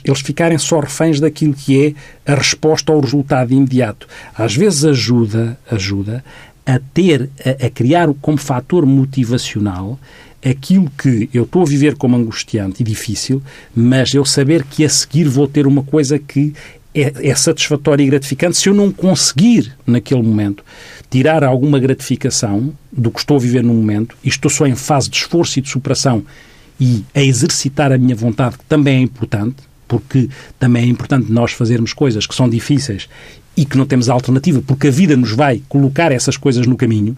eles 0.04 0.20
ficarem 0.20 0.56
só 0.56 0.78
reféns 0.78 1.18
daquilo 1.18 1.52
que 1.52 1.84
é 2.26 2.32
a 2.32 2.36
resposta 2.36 2.92
ao 2.92 3.00
resultado 3.00 3.52
imediato. 3.52 4.06
Às 4.36 4.54
vezes 4.54 4.84
ajuda, 4.84 5.58
ajuda 5.70 6.24
a 6.66 6.78
ter, 6.92 7.30
a, 7.44 7.66
a 7.66 7.70
criar 7.70 8.08
como 8.20 8.38
fator 8.38 8.86
motivacional 8.86 9.98
aquilo 10.44 10.90
que 10.90 11.28
eu 11.32 11.44
estou 11.44 11.62
a 11.62 11.64
viver 11.64 11.96
como 11.96 12.16
angustiante 12.16 12.82
e 12.82 12.84
difícil, 12.84 13.42
mas 13.74 14.12
eu 14.12 14.24
saber 14.24 14.62
que 14.64 14.84
a 14.84 14.88
seguir 14.88 15.26
vou 15.26 15.48
ter 15.48 15.66
uma 15.66 15.82
coisa 15.82 16.18
que 16.18 16.52
é, 16.94 17.30
é 17.30 17.34
satisfatória 17.34 18.02
e 18.04 18.06
gratificante 18.06 18.56
se 18.56 18.68
eu 18.68 18.74
não 18.74 18.92
conseguir, 18.92 19.74
naquele 19.86 20.22
momento, 20.22 20.62
tirar 21.10 21.42
alguma 21.42 21.78
gratificação 21.78 22.72
do 22.92 23.10
que 23.10 23.20
estou 23.20 23.36
a 23.36 23.40
viver 23.40 23.64
no 23.64 23.74
momento 23.74 24.16
e 24.22 24.28
estou 24.28 24.50
só 24.50 24.66
em 24.66 24.74
fase 24.74 25.08
de 25.08 25.16
esforço 25.16 25.58
e 25.58 25.62
de 25.62 25.68
superação 25.68 26.24
e 26.78 27.04
a 27.14 27.22
exercitar 27.22 27.90
a 27.90 27.98
minha 27.98 28.14
vontade, 28.14 28.58
que 28.58 28.64
também 28.64 28.98
é 28.98 29.00
importante, 29.00 29.56
porque 29.88 30.28
também 30.58 30.84
é 30.84 30.86
importante 30.86 31.30
nós 31.30 31.52
fazermos 31.52 31.92
coisas 31.92 32.26
que 32.26 32.34
são 32.34 32.48
difíceis 32.48 33.08
e 33.56 33.64
que 33.64 33.76
não 33.76 33.86
temos 33.86 34.08
alternativa, 34.08 34.62
porque 34.66 34.88
a 34.88 34.90
vida 34.90 35.16
nos 35.16 35.32
vai 35.32 35.62
colocar 35.68 36.10
essas 36.12 36.36
coisas 36.36 36.66
no 36.66 36.76
caminho. 36.76 37.16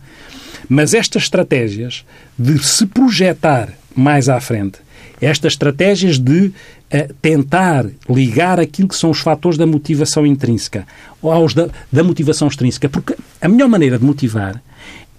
Mas 0.69 0.95
estas 0.95 1.25
estratégias 1.25 2.05
de 2.39 2.59
se 2.65 2.87
projetar 2.87 3.73
mais 3.95 4.29
à 4.29 4.41
frente 4.41 4.87
estas 5.21 5.55
estratégias 5.55 6.19
de 6.19 6.47
uh, 6.47 7.15
tentar 7.23 7.87
ligar 8.09 8.61
aquilo 8.61 8.89
que 8.89 8.97
são 8.97 9.11
os 9.11 9.21
fatores 9.21 9.59
da 9.59 9.67
motivação 9.67 10.27
intrínseca 10.27 10.87
aos 11.23 11.55
da, 11.55 11.69
da 11.91 12.05
motivação 12.05 12.49
extrínseca. 12.49 12.89
Porque 12.89 13.17
a 13.41 13.49
melhor 13.49 13.69
maneira 13.69 13.99
de 13.99 14.05
motivar 14.05 14.63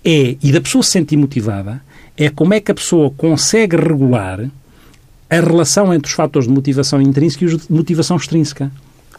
é, 0.04 0.38
e 0.42 0.52
da 0.52 0.62
pessoa 0.62 0.84
se 0.84 0.92
sentir 0.92 1.18
motivada, 1.18 1.82
é 2.16 2.30
como 2.30 2.54
é 2.54 2.60
que 2.60 2.72
a 2.72 2.76
pessoa 2.76 3.12
consegue 3.12 3.76
regular 3.76 4.50
a 5.30 5.36
relação 5.36 5.94
entre 5.94 6.08
os 6.08 6.14
fatores 6.14 6.48
de 6.48 6.54
motivação 6.54 7.02
intrínseca 7.02 7.44
e 7.44 7.48
os 7.48 7.68
de 7.68 7.74
motivação 7.74 8.16
extrínseca. 8.16 8.72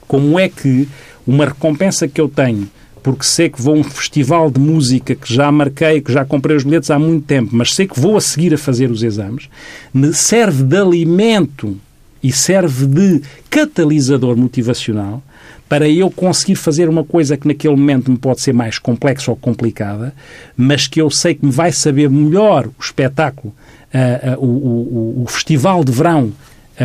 Como 0.07 0.39
é 0.39 0.49
que 0.49 0.89
uma 1.29 1.45
recompensa 1.45 2.09
que 2.09 2.21
eu 2.21 2.29
tenho 2.29 2.69
porque 3.03 3.25
sei 3.25 3.49
que 3.49 3.63
vou 3.63 3.77
a 3.77 3.79
um 3.79 3.85
festival 3.85 4.51
de 4.51 4.59
música 4.59 5.15
que 5.15 5.33
já 5.33 5.51
marquei, 5.53 6.01
que 6.01 6.13
já 6.13 6.25
comprei 6.25 6.57
os 6.57 6.65
bilhetes 6.65 6.91
há 6.91 6.99
muito 6.99 7.25
tempo, 7.25 7.51
mas 7.53 7.75
sei 7.75 7.87
que 7.87 7.99
vou 7.99 8.17
a 8.17 8.21
seguir 8.21 8.53
a 8.53 8.59
fazer 8.59 8.91
os 8.91 9.03
exames, 9.03 9.49
me 9.95 10.13
serve 10.13 10.65
de 10.65 10.77
alimento 10.77 11.79
e 12.23 12.33
serve 12.33 12.87
de 12.87 13.23
catalisador 13.49 14.37
motivacional 14.37 15.23
para 15.69 15.89
eu 15.89 16.11
conseguir 16.11 16.57
fazer 16.57 16.89
uma 16.89 17.05
coisa 17.05 17.37
que 17.37 17.47
naquele 17.47 17.77
momento 17.77 18.11
me 18.11 18.19
pode 18.19 18.41
ser 18.41 18.53
mais 18.53 18.79
complexa 18.79 19.31
ou 19.31 19.37
complicada, 19.37 20.15
mas 20.57 20.87
que 20.87 21.01
eu 21.01 21.11
sei 21.11 21.35
que 21.35 21.47
me 21.47 21.53
vai 21.53 21.71
saber 21.73 22.11
melhor 22.11 22.67
o 22.67 22.83
espetáculo, 22.83 23.55
uh, 23.95 24.39
uh, 24.39 24.45
o, 24.45 25.21
o, 25.21 25.23
o 25.23 25.27
festival 25.27 25.85
de 25.85 25.93
verão 25.93 26.33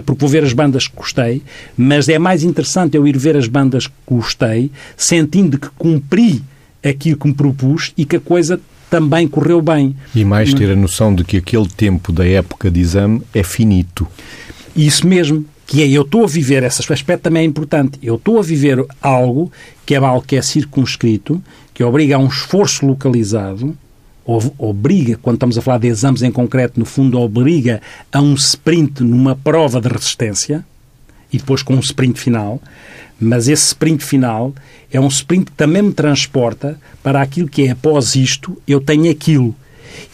porque 0.01 0.21
vou 0.21 0.29
ver 0.29 0.43
as 0.43 0.53
bandas 0.53 0.87
que 0.87 0.95
gostei, 0.95 1.41
mas 1.77 2.09
é 2.09 2.17
mais 2.17 2.43
interessante 2.43 2.97
eu 2.97 3.07
ir 3.07 3.17
ver 3.17 3.37
as 3.37 3.47
bandas 3.47 3.87
que 3.87 3.93
gostei, 4.07 4.71
sentindo 4.97 5.57
que 5.57 5.69
cumpri 5.77 6.41
aquilo 6.83 7.17
que 7.17 7.27
me 7.27 7.33
propus 7.33 7.93
e 7.97 8.05
que 8.05 8.17
a 8.17 8.19
coisa 8.19 8.59
também 8.89 9.27
correu 9.27 9.61
bem. 9.61 9.95
E 10.13 10.23
mais 10.23 10.53
ter 10.53 10.69
a 10.71 10.75
noção 10.75 11.15
de 11.15 11.23
que 11.23 11.37
aquele 11.37 11.67
tempo 11.67 12.11
da 12.11 12.27
época 12.27 12.69
de 12.69 12.79
exame 12.79 13.21
é 13.33 13.41
finito. 13.41 14.07
Isso 14.75 15.07
mesmo, 15.07 15.45
que 15.65 15.81
é 15.81 15.87
eu 15.87 16.03
estou 16.03 16.23
a 16.23 16.27
viver, 16.27 16.61
esse 16.63 16.93
aspecto 16.93 17.23
também 17.23 17.43
é 17.43 17.45
importante, 17.45 17.97
eu 18.03 18.15
estou 18.15 18.37
a 18.37 18.43
viver 18.43 18.85
algo 19.01 19.51
que 19.85 19.95
é 19.95 19.97
algo 19.97 20.25
que 20.25 20.35
é 20.35 20.41
circunscrito, 20.41 21.41
que 21.73 21.83
obriga 21.83 22.15
a 22.15 22.19
um 22.19 22.27
esforço 22.27 22.85
localizado, 22.85 23.75
obriga, 24.25 25.17
quando 25.21 25.35
estamos 25.35 25.57
a 25.57 25.61
falar 25.61 25.79
de 25.79 25.87
exames 25.87 26.21
em 26.21 26.31
concreto, 26.31 26.79
no 26.79 26.85
fundo 26.85 27.19
obriga 27.19 27.81
a 28.11 28.21
um 28.21 28.33
sprint 28.35 29.03
numa 29.03 29.35
prova 29.35 29.81
de 29.81 29.89
resistência 29.89 30.65
e 31.31 31.37
depois 31.37 31.63
com 31.63 31.75
um 31.75 31.79
sprint 31.79 32.19
final, 32.19 32.61
mas 33.19 33.47
esse 33.47 33.67
sprint 33.67 34.03
final 34.03 34.53
é 34.91 34.99
um 34.99 35.07
sprint 35.07 35.45
que 35.45 35.51
também 35.53 35.81
me 35.81 35.93
transporta 35.93 36.79
para 37.01 37.21
aquilo 37.21 37.49
que 37.49 37.63
é 37.63 37.71
após 37.71 38.15
isto, 38.15 38.61
eu 38.67 38.79
tenho 38.79 39.09
aquilo. 39.09 39.55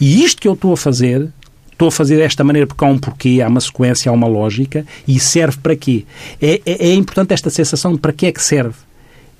E 0.00 0.24
isto 0.24 0.40
que 0.40 0.48
eu 0.48 0.54
estou 0.54 0.72
a 0.72 0.76
fazer, 0.76 1.28
estou 1.70 1.88
a 1.88 1.92
fazer 1.92 2.16
desta 2.16 2.42
maneira 2.42 2.66
porque 2.66 2.84
há 2.84 2.88
um 2.88 2.98
porquê, 2.98 3.40
há 3.42 3.48
uma 3.48 3.60
sequência, 3.60 4.10
há 4.10 4.12
uma 4.12 4.26
lógica, 4.26 4.84
e 5.06 5.20
serve 5.20 5.58
para 5.58 5.76
quê? 5.76 6.04
É, 6.40 6.60
é, 6.64 6.88
é 6.88 6.94
importante 6.94 7.34
esta 7.34 7.50
sensação 7.50 7.92
de 7.92 7.98
para 7.98 8.12
que 8.12 8.26
é 8.26 8.32
que 8.32 8.42
serve. 8.42 8.76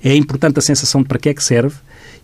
É 0.03 0.15
importante 0.15 0.59
a 0.59 0.61
sensação 0.61 1.01
de 1.01 1.07
para 1.07 1.19
que 1.19 1.29
é 1.29 1.33
que 1.33 1.43
serve 1.43 1.75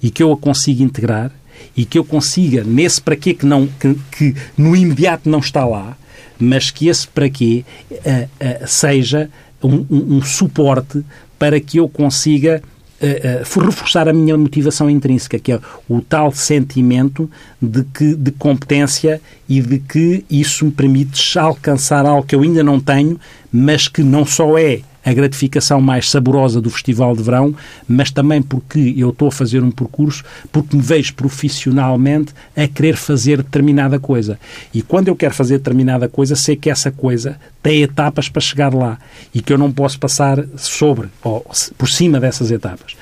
e 0.02 0.10
que 0.10 0.22
eu 0.22 0.32
a 0.32 0.38
consigo 0.38 0.84
integrar 0.84 1.32
e 1.78 1.86
que 1.86 1.98
eu 1.98 2.04
consiga, 2.04 2.64
nesse 2.64 3.00
para 3.00 3.16
quê 3.16 3.36
que, 3.36 3.46
não, 3.46 3.68
que, 3.68 3.96
que 4.12 4.36
no 4.58 4.76
imediato 4.76 5.30
não 5.30 5.38
está 5.38 5.64
lá, 5.64 5.96
mas 6.40 6.72
que 6.72 6.88
esse 6.88 7.08
para 7.08 7.30
quê 7.30 7.64
uh, 7.92 7.96
uh, 7.96 8.68
seja 8.68 9.30
um, 9.64 9.86
um, 9.90 10.18
um, 10.18 10.22
suporte 10.24 11.06
para 11.38 11.60
que 11.60 11.78
eu 11.78 11.88
consiga 11.88 12.64
uh, 13.00 13.60
reforçar 13.62 14.10
a 14.10 14.14
minha 14.14 14.36
motivação 14.36 14.90
intrínseca, 14.90 15.38
que 15.38 15.52
é 15.52 15.60
o 15.88 16.02
tal 16.02 16.32
sentimento 16.32 17.30
de, 17.62 17.84
que, 17.84 18.16
de 18.16 18.32
competência 18.32 19.22
e 19.48 19.62
de 19.62 19.78
que 19.78 20.26
isso 20.30 20.66
me 20.66 20.72
permite 20.72 21.38
alcançar 21.38 22.08
algo 22.08 22.26
que 22.26 22.36
eu 22.36 22.42
ainda 22.42 22.64
não 22.64 22.80
tenho, 22.80 23.20
mas 23.52 23.88
que 23.88 24.02
não 24.02 24.26
só 24.26 24.58
é 24.58 24.82
a 25.08 25.14
gratificação 25.14 25.80
mais 25.80 26.10
saborosa 26.10 26.60
do 26.60 26.70
Festival 26.70 27.16
de 27.16 27.24
Verão, 27.24 27.56
mas 27.88 28.12
também 28.12 28.42
porque 28.42 28.94
eu 28.98 29.12
estou 29.12 29.30
a 29.30 29.32
fazer 29.32 29.64
um 29.64 29.72
percurso, 29.72 30.22
porque 30.52 30.76
me 30.76 30.82
vejo 30.84 31.14
profissionalmente 31.14 32.34
a 32.54 32.68
querer 32.68 32.98
fazer 32.98 33.38
determinada 33.38 33.98
coisa. 34.02 34.38
E 34.74 34.82
quando 34.82 35.08
eu 35.08 35.16
quero 35.16 35.34
fazer 35.34 35.60
determinada 35.60 36.10
coisa, 36.10 36.36
sei 36.36 36.58
que 36.58 36.70
essa 36.70 36.92
coisa 36.92 37.40
tem 37.64 37.84
etapas 37.84 38.28
para 38.28 38.42
chegar 38.42 38.74
lá 38.74 39.00
e 39.34 39.42
que 39.42 39.54
eu 39.54 39.58
não 39.58 39.72
posso 39.72 39.98
passar 39.98 40.44
sobre 40.58 41.08
ou 41.24 41.46
por 41.78 41.88
cima 41.88 42.20
dessas 42.20 42.52
etapas. 42.52 42.98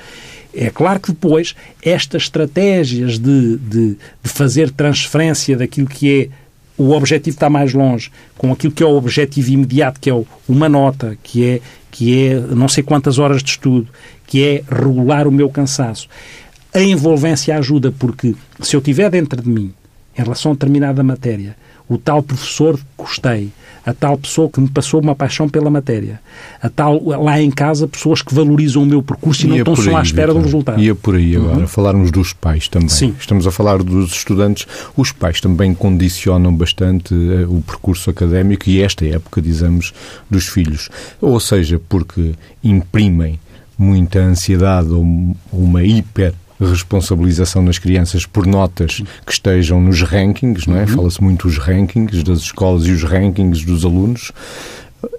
É 0.54 0.70
claro 0.70 1.00
que 1.00 1.10
depois 1.10 1.56
estas 1.82 2.22
estratégias 2.22 3.18
de, 3.18 3.56
de, 3.56 3.96
de 4.22 4.30
fazer 4.30 4.70
transferência 4.70 5.56
daquilo 5.56 5.88
que 5.88 6.20
é 6.22 6.45
o 6.76 6.92
objetivo 6.92 7.34
está 7.36 7.48
mais 7.48 7.72
longe, 7.72 8.10
com 8.36 8.52
aquilo 8.52 8.72
que 8.72 8.82
é 8.82 8.86
o 8.86 8.96
objetivo 8.96 9.50
imediato, 9.50 10.00
que 10.00 10.10
é 10.10 10.24
uma 10.48 10.68
nota, 10.68 11.16
que 11.22 11.44
é 11.44 11.60
que 11.90 12.28
é 12.28 12.34
não 12.38 12.68
sei 12.68 12.82
quantas 12.82 13.18
horas 13.18 13.42
de 13.42 13.50
estudo, 13.50 13.88
que 14.26 14.44
é 14.44 14.62
regular 14.70 15.26
o 15.26 15.32
meu 15.32 15.48
cansaço. 15.48 16.08
A 16.74 16.82
envolvência 16.82 17.56
ajuda 17.56 17.90
porque 17.90 18.34
se 18.60 18.76
eu 18.76 18.82
tiver 18.82 19.08
dentro 19.08 19.40
de 19.40 19.48
mim, 19.48 19.72
em 20.16 20.22
relação 20.22 20.52
a 20.52 20.54
determinada 20.54 21.02
matéria, 21.02 21.56
o 21.88 21.96
tal 21.96 22.22
professor 22.22 22.76
que 22.76 22.84
gostei, 22.98 23.50
a 23.86 23.94
tal 23.94 24.18
pessoa 24.18 24.50
que 24.50 24.60
me 24.60 24.68
passou 24.68 25.00
uma 25.00 25.14
paixão 25.14 25.48
pela 25.48 25.70
matéria, 25.70 26.20
a 26.60 26.68
tal, 26.68 27.00
lá 27.04 27.40
em 27.40 27.52
casa, 27.52 27.86
pessoas 27.86 28.20
que 28.20 28.34
valorizam 28.34 28.82
o 28.82 28.86
meu 28.86 29.00
percurso 29.00 29.42
e, 29.42 29.46
e 29.46 29.48
não 29.48 29.56
estão 29.58 29.76
só 29.76 29.96
à 29.96 30.02
espera 30.02 30.34
do 30.34 30.40
resultado. 30.40 30.82
E 30.82 30.90
é 30.90 30.94
por 30.94 31.14
aí 31.14 31.36
agora, 31.36 31.60
uhum. 31.60 31.66
falarmos 31.68 32.10
dos 32.10 32.32
pais 32.32 32.66
também. 32.66 32.88
Sim. 32.88 33.14
Estamos 33.18 33.46
a 33.46 33.52
falar 33.52 33.82
dos 33.84 34.10
estudantes. 34.12 34.66
Os 34.96 35.12
pais 35.12 35.40
também 35.40 35.72
condicionam 35.72 36.52
bastante 36.52 37.14
uh, 37.14 37.56
o 37.56 37.62
percurso 37.62 38.10
académico 38.10 38.68
e 38.68 38.82
esta 38.82 39.06
época, 39.06 39.40
dizemos, 39.40 39.94
dos 40.28 40.48
filhos. 40.48 40.88
Ou 41.20 41.38
seja, 41.38 41.80
porque 41.88 42.34
imprimem 42.64 43.38
muita 43.78 44.18
ansiedade 44.18 44.90
ou 44.90 45.04
uma 45.52 45.84
hiper 45.84 46.34
responsabilização 46.60 47.62
nas 47.62 47.78
crianças 47.78 48.24
por 48.24 48.46
notas 48.46 49.02
que 49.24 49.32
estejam 49.32 49.80
nos 49.80 50.02
rankings, 50.02 50.68
não 50.68 50.76
é? 50.76 50.82
Uhum. 50.82 50.88
Fala-se 50.88 51.22
muito 51.22 51.46
os 51.46 51.58
rankings 51.58 52.22
das 52.22 52.38
escolas 52.38 52.86
e 52.86 52.90
os 52.90 53.02
rankings 53.02 53.64
dos 53.64 53.84
alunos 53.84 54.32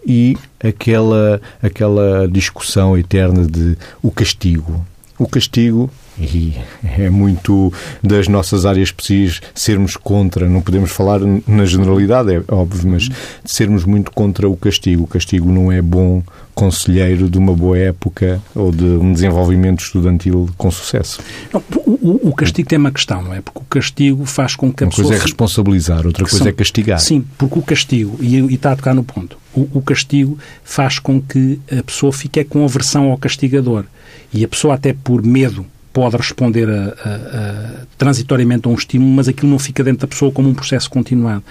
e 0.05 0.35
aquela 0.63 1.39
aquela 1.61 2.27
discussão 2.27 2.97
eterna 2.97 3.45
de 3.45 3.77
o 4.01 4.11
castigo. 4.11 4.85
O 5.17 5.27
castigo 5.27 5.89
e 6.19 6.53
é 6.97 7.09
muito 7.09 7.71
das 8.01 8.27
nossas 8.27 8.65
áreas 8.65 8.91
precis 8.91 9.39
sermos 9.53 9.95
contra, 9.95 10.49
não 10.49 10.61
podemos 10.61 10.91
falar 10.91 11.19
na 11.47 11.65
generalidade, 11.65 12.33
é 12.33 12.43
óbvio, 12.47 12.89
mas 12.89 13.09
sermos 13.45 13.83
muito 13.85 14.11
contra 14.11 14.49
o 14.49 14.57
castigo. 14.57 15.03
O 15.03 15.07
castigo 15.07 15.51
não 15.51 15.71
é 15.71 15.81
bom 15.81 16.23
conselheiro 16.55 17.29
de 17.29 17.37
uma 17.37 17.53
boa 17.53 17.77
época 17.77 18.41
ou 18.55 18.71
de 18.71 18.83
um 18.83 19.13
desenvolvimento 19.13 19.81
estudantil 19.81 20.49
com 20.57 20.71
sucesso. 20.71 21.19
Não, 21.53 21.63
o, 21.85 22.29
o, 22.29 22.33
castigo 22.33 22.67
tem 22.67 22.79
uma 22.79 22.91
questão, 22.91 23.21
não 23.21 23.31
é? 23.31 23.41
Porque 23.41 23.59
o 23.59 23.65
castigo 23.65 24.25
faz 24.25 24.55
com 24.55 24.73
que 24.73 24.83
a 24.83 24.87
uma 24.87 24.89
pessoa... 24.89 25.05
Uma 25.05 25.11
coisa 25.11 25.21
é 25.21 25.23
responsabilizar, 25.23 26.07
outra 26.07 26.23
coisa 26.23 26.39
são... 26.39 26.47
é 26.47 26.51
castigar. 26.51 26.99
Sim, 26.99 27.23
porque 27.37 27.59
o 27.59 27.61
castigo, 27.61 28.17
e, 28.19 28.37
e 28.37 28.55
está 28.55 28.71
a 28.71 28.75
tocar 28.75 28.95
no 28.95 29.03
ponto, 29.03 29.37
o, 29.53 29.69
o 29.71 29.81
castigo 29.83 30.35
faz 30.63 30.97
com 30.97 31.21
que 31.21 31.59
a 31.71 31.83
pessoa 31.83 32.11
fique 32.11 32.43
com 32.43 32.65
aversão 32.65 33.11
ao 33.11 33.17
castigador. 33.19 33.85
E 34.33 34.43
a 34.43 34.47
pessoa 34.47 34.73
até 34.73 34.93
por 34.93 35.21
medo 35.23 35.63
pode 35.97 36.15
responder 36.15 36.69
a, 36.69 36.73
a, 36.73 37.09
a, 37.09 37.69
transitoriamente 37.97 38.67
a 38.67 38.69
um 38.69 38.75
estímulo, 38.75 39.09
mas 39.13 39.27
aquilo 39.27 39.49
não 39.49 39.57
fica 39.57 39.83
dentro 39.83 40.01
da 40.01 40.07
pessoa 40.07 40.31
como 40.31 40.47
um 40.47 40.53
processo 40.53 40.87
continuado. 40.91 41.43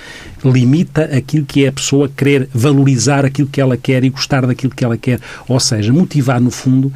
Limita 0.45 1.03
aquilo 1.07 1.45
que 1.45 1.65
é 1.65 1.69
a 1.69 1.73
pessoa 1.73 2.09
querer 2.09 2.49
valorizar 2.55 3.25
aquilo 3.25 3.49
que 3.49 3.61
ela 3.61 3.77
quer 3.77 4.05
e 4.05 4.09
gostar 4.09 4.47
daquilo 4.47 4.73
que 4.73 4.85
ela 4.85 4.97
quer. 4.97 5.19
Ou 5.49 5.59
seja, 5.59 5.93
motivar, 5.93 6.41
no 6.41 6.53
fundo, 6.53 6.93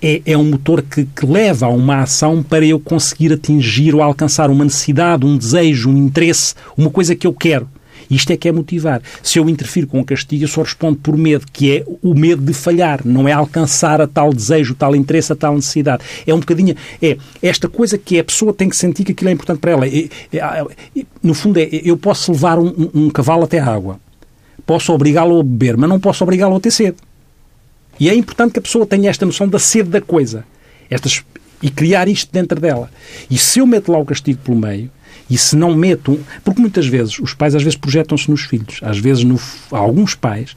é, 0.00 0.22
é 0.24 0.34
um 0.34 0.44
motor 0.44 0.80
que, 0.80 1.04
que 1.04 1.26
leva 1.26 1.66
a 1.66 1.68
uma 1.68 1.98
ação 2.00 2.42
para 2.42 2.64
eu 2.64 2.80
conseguir 2.80 3.34
atingir 3.34 3.94
ou 3.94 4.00
alcançar 4.00 4.48
uma 4.48 4.64
necessidade, 4.64 5.26
um 5.26 5.36
desejo, 5.36 5.90
um 5.90 6.06
interesse, 6.06 6.54
uma 6.74 6.88
coisa 6.88 7.14
que 7.14 7.26
eu 7.26 7.34
quero. 7.34 7.68
Isto 8.10 8.32
é 8.32 8.36
que 8.36 8.48
é 8.48 8.52
motivar. 8.52 9.02
Se 9.22 9.38
eu 9.38 9.48
interfiro 9.48 9.86
com 9.86 10.00
o 10.00 10.04
castigo, 10.04 10.44
eu 10.44 10.48
só 10.48 10.62
respondo 10.62 10.98
por 10.98 11.16
medo, 11.16 11.46
que 11.52 11.76
é 11.76 11.84
o 12.02 12.14
medo 12.14 12.42
de 12.42 12.52
falhar, 12.52 13.00
não 13.04 13.28
é 13.28 13.32
alcançar 13.32 14.00
a 14.00 14.06
tal 14.06 14.32
desejo, 14.32 14.74
tal 14.74 14.94
interesse, 14.94 15.32
a 15.32 15.36
tal 15.36 15.54
necessidade. 15.54 16.02
É 16.26 16.34
um 16.34 16.40
bocadinho, 16.40 16.76
é 17.00 17.16
esta 17.42 17.68
coisa 17.68 17.98
que 17.98 18.18
a 18.18 18.24
pessoa 18.24 18.52
tem 18.52 18.68
que 18.68 18.76
sentir 18.76 19.04
que 19.04 19.12
aquilo 19.12 19.30
é 19.30 19.32
importante 19.32 19.58
para 19.58 19.72
ela. 19.72 19.86
É, 19.86 20.08
é, 20.32 20.64
no 21.22 21.34
fundo, 21.34 21.58
é, 21.58 21.68
eu 21.70 21.96
posso 21.96 22.32
levar 22.32 22.58
um, 22.58 22.68
um, 22.68 22.90
um 23.06 23.10
cavalo 23.10 23.44
até 23.44 23.58
a 23.58 23.66
água, 23.66 23.98
posso 24.66 24.92
obrigá-lo 24.92 25.40
a 25.40 25.42
beber, 25.42 25.76
mas 25.76 25.88
não 25.88 26.00
posso 26.00 26.22
obrigá-lo 26.24 26.56
a 26.56 26.60
ter 26.60 26.70
sede. 26.70 26.96
E 27.98 28.08
é 28.08 28.14
importante 28.14 28.52
que 28.52 28.58
a 28.58 28.62
pessoa 28.62 28.86
tenha 28.86 29.08
esta 29.08 29.24
noção 29.24 29.48
da 29.48 29.58
sede 29.58 29.88
da 29.88 30.00
coisa. 30.00 30.44
Estas, 30.90 31.22
e 31.62 31.70
criar 31.70 32.08
isto 32.08 32.30
dentro 32.32 32.60
dela. 32.60 32.90
E 33.30 33.38
se 33.38 33.58
eu 33.58 33.66
meto 33.66 33.90
lá 33.90 33.98
o 33.98 34.04
castigo 34.04 34.40
pelo 34.44 34.58
meio, 34.58 34.90
e 35.28 35.38
se 35.38 35.56
não 35.56 35.74
meto. 35.74 36.18
Porque 36.44 36.60
muitas 36.60 36.86
vezes 36.86 37.18
os 37.18 37.34
pais 37.34 37.54
às 37.54 37.62
vezes 37.62 37.76
projetam-se 37.76 38.30
nos 38.30 38.42
filhos. 38.42 38.80
Às 38.82 38.98
vezes 38.98 39.24
no, 39.24 39.40
alguns 39.70 40.14
pais 40.14 40.54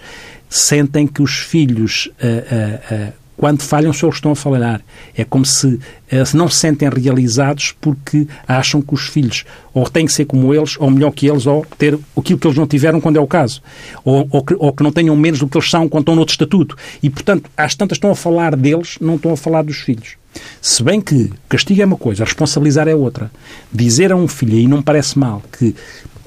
sentem 0.50 1.08
que 1.08 1.22
os 1.22 1.36
filhos 1.38 2.10
uh, 2.22 2.26
uh, 2.26 3.10
uh, 3.10 3.14
quando 3.38 3.62
falham, 3.62 3.94
só 3.94 4.10
estão 4.10 4.32
a 4.32 4.36
falhar. 4.36 4.82
É 5.16 5.24
como 5.24 5.46
se, 5.46 5.80
eh, 6.10 6.26
se 6.26 6.36
não 6.36 6.50
se 6.50 6.58
sentem 6.58 6.90
realizados 6.90 7.74
porque 7.80 8.28
acham 8.48 8.82
que 8.82 8.96
os 8.96 9.08
filhos 9.08 9.46
ou 9.76 9.88
têm 9.88 10.08
que 10.08 10.12
ser 10.12 10.26
como 10.26 10.52
eles, 10.54 10.76
ou 10.80 10.90
melhor 10.90 11.12
que 11.12 11.28
eles, 11.28 11.46
ou 11.46 11.64
ter 11.78 11.98
aquilo 12.18 12.40
que 12.40 12.48
eles 12.48 12.58
não 12.58 12.66
tiveram 12.66 13.00
quando 13.00 13.18
é 13.18 13.20
o 13.20 13.28
caso. 13.28 13.62
Ou, 14.04 14.28
ou, 14.32 14.44
que, 14.44 14.56
ou 14.58 14.74
que 14.74 14.82
não 14.82 14.92
tenham 14.92 15.16
menos 15.16 15.40
do 15.40 15.48
que 15.48 15.56
eles 15.56 15.70
são 15.70 15.88
quando 15.88 16.02
estão 16.02 16.16
noutro 16.16 16.34
estatuto. 16.34 16.76
E, 17.02 17.12
portanto, 17.12 17.50
às 17.56 17.76
tantas 17.76 17.98
estão 17.98 18.10
a 18.10 18.16
falar 18.16 18.56
deles, 18.56 18.98
não 19.00 19.16
estão 19.16 19.32
a 19.32 19.38
falar 19.38 19.62
dos 19.62 19.78
filhos. 19.78 20.16
Se 20.60 20.82
bem 20.82 21.00
que 21.00 21.32
castigo 21.48 21.82
é 21.82 21.86
uma 21.86 21.98
coisa, 21.98 22.24
responsabilizar 22.24 22.88
é 22.88 22.96
outra. 22.96 23.32
Dizer 23.72 24.12
a 24.12 24.16
um 24.16 24.28
filho, 24.28 24.58
e 24.58 24.68
não 24.68 24.78
me 24.78 24.84
parece 24.84 25.18
mal, 25.18 25.44
que 25.58 25.76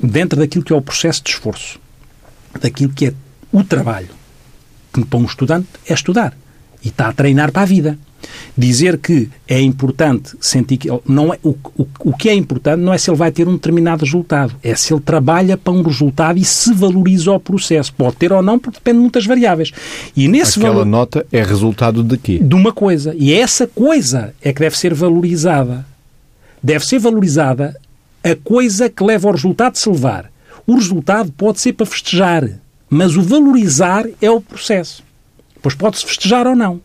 dentro 0.01 0.39
daquilo 0.39 0.65
que 0.65 0.73
é 0.73 0.77
o 0.77 0.83
processo 0.83 1.25
de 1.25 1.31
esforço, 1.31 1.81
daquilo 2.61 2.93
que 2.93 3.07
é 3.07 3.15
o 3.51 3.65
trabalho, 3.65 4.11
que 4.93 5.05
para 5.05 5.19
um 5.19 5.25
estudante 5.25 5.69
é 5.89 5.93
estudar 5.93 6.37
e 6.85 6.89
está 6.89 7.09
a 7.09 7.13
treinar 7.13 7.53
para 7.53 7.63
a 7.63 7.67
vida. 7.67 7.99
Dizer 8.57 8.99
que 8.99 9.31
é 9.49 9.61
importante 9.61 10.37
sentir 10.41 10.77
que 10.77 10.89
não 11.07 11.33
é 11.33 11.39
o, 11.43 11.51
o, 11.77 11.87
o 12.01 12.17
que 12.17 12.29
é 12.29 12.35
importante 12.35 12.81
não 12.81 12.93
é 12.93 12.99
se 12.99 13.11
ele 13.11 13.17
vai 13.17 13.33
ter 13.33 13.49
um 13.49 13.55
determinado 13.55 14.05
resultado, 14.05 14.55
é 14.63 14.75
se 14.75 14.93
ele 14.93 15.01
trabalha 15.01 15.57
para 15.57 15.73
um 15.73 15.83
resultado 15.83 16.39
e 16.39 16.45
se 16.45 16.75
valoriza 16.75 17.33
o 17.33 17.41
processo. 17.41 17.95
Pode 17.95 18.17
ter 18.17 18.33
ou 18.33 18.43
não, 18.43 18.59
porque 18.59 18.79
depende 18.79 18.99
de 18.99 19.03
muitas 19.03 19.25
variáveis. 19.25 19.73
E 20.15 20.29
nesse 20.29 20.59
Aquela 20.59 20.75
valor... 20.75 20.87
nota 20.87 21.27
é 21.33 21.43
resultado 21.43 22.03
de 22.03 22.19
quê? 22.19 22.39
De 22.39 22.55
uma 22.55 22.73
coisa. 22.73 23.15
E 23.17 23.33
essa 23.33 23.67
coisa 23.67 24.35
é 24.43 24.53
que 24.53 24.61
deve 24.61 24.77
ser 24.77 24.93
valorizada. 24.93 25.87
Deve 26.63 26.85
ser 26.85 26.99
valorizada 26.99 27.75
a 28.23 28.37
coisa 28.37 28.91
que 28.91 29.03
leva 29.03 29.29
ao 29.29 29.35
resultado 29.35 29.73
de 29.73 29.79
se 29.79 29.89
levar. 29.89 30.31
O 30.67 30.75
resultado 30.75 31.33
pode 31.33 31.59
ser 31.59 31.73
para 31.73 31.87
festejar, 31.87 32.49
mas 32.89 33.17
o 33.17 33.23
valorizar 33.23 34.07
é 34.21 34.31
o 34.31 34.41
processo. 34.41 35.03
Pois 35.63 35.75
pode-se 35.75 36.05
festejar 36.05 36.47
ou 36.47 36.57
não. 36.57 36.81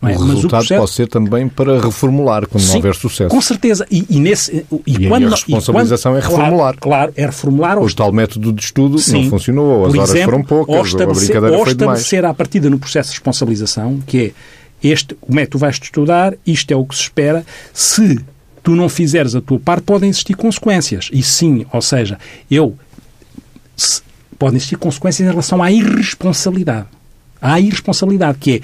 não 0.00 0.08
é? 0.08 0.16
O 0.16 0.20
Mas 0.20 0.28
resultado 0.28 0.46
o 0.46 0.66
processo... 0.66 0.80
pode 0.80 0.90
ser 0.92 1.08
também 1.08 1.48
para 1.48 1.80
reformular 1.80 2.46
quando 2.46 2.62
Sim, 2.62 2.68
não 2.68 2.76
houver 2.76 2.94
sucesso. 2.94 3.30
Com 3.30 3.40
certeza. 3.40 3.86
E, 3.90 4.04
e 4.08 4.20
nesse, 4.20 4.64
e, 4.86 4.92
e 5.04 5.08
quando, 5.08 5.26
a 5.26 5.30
responsabilização 5.30 6.12
quando, 6.12 6.22
é 6.22 6.26
reformular. 6.26 6.76
Claro, 6.76 6.78
claro, 6.80 7.12
é 7.16 7.26
reformular. 7.26 7.78
O 7.78 7.94
tal 7.94 8.12
método 8.12 8.52
de 8.52 8.62
estudo 8.62 8.98
Sim, 8.98 9.24
não 9.24 9.30
funcionou, 9.30 9.80
ou 9.80 9.86
as 9.86 9.94
horas 9.94 10.24
foram 10.24 10.42
poucas, 10.42 10.94
ou, 10.94 11.00
ou 11.00 11.10
a 11.10 11.14
brincadeira 11.14 11.56
ou 11.56 11.64
foi 11.64 11.74
demais. 11.74 12.00
estabelecer 12.00 12.24
à 12.24 12.34
partida 12.34 12.70
no 12.70 12.78
processo 12.78 13.10
de 13.10 13.14
responsabilização, 13.16 14.00
que 14.06 14.34
é 14.82 14.88
este, 14.88 15.14
como 15.14 15.38
é 15.40 15.44
que 15.44 15.50
tu 15.50 15.58
vais 15.58 15.78
estudar, 15.80 16.34
isto 16.46 16.70
é 16.70 16.76
o 16.76 16.84
que 16.84 16.94
se 16.94 17.02
espera, 17.02 17.44
se 17.72 18.18
tu 18.62 18.74
não 18.74 18.88
fizeres 18.88 19.34
a 19.34 19.40
tua 19.40 19.58
parte, 19.58 19.82
podem 19.82 20.08
existir 20.08 20.34
consequências. 20.34 21.08
E 21.12 21.22
sim, 21.22 21.66
ou 21.72 21.82
seja, 21.82 22.18
eu... 22.50 22.74
Se, 23.76 24.02
podem 24.38 24.56
existir 24.56 24.76
consequências 24.76 25.28
em 25.28 25.30
relação 25.30 25.62
à 25.62 25.70
irresponsabilidade. 25.70 26.86
Há 27.40 27.54
a 27.54 27.60
irresponsabilidade, 27.60 28.38
que 28.38 28.62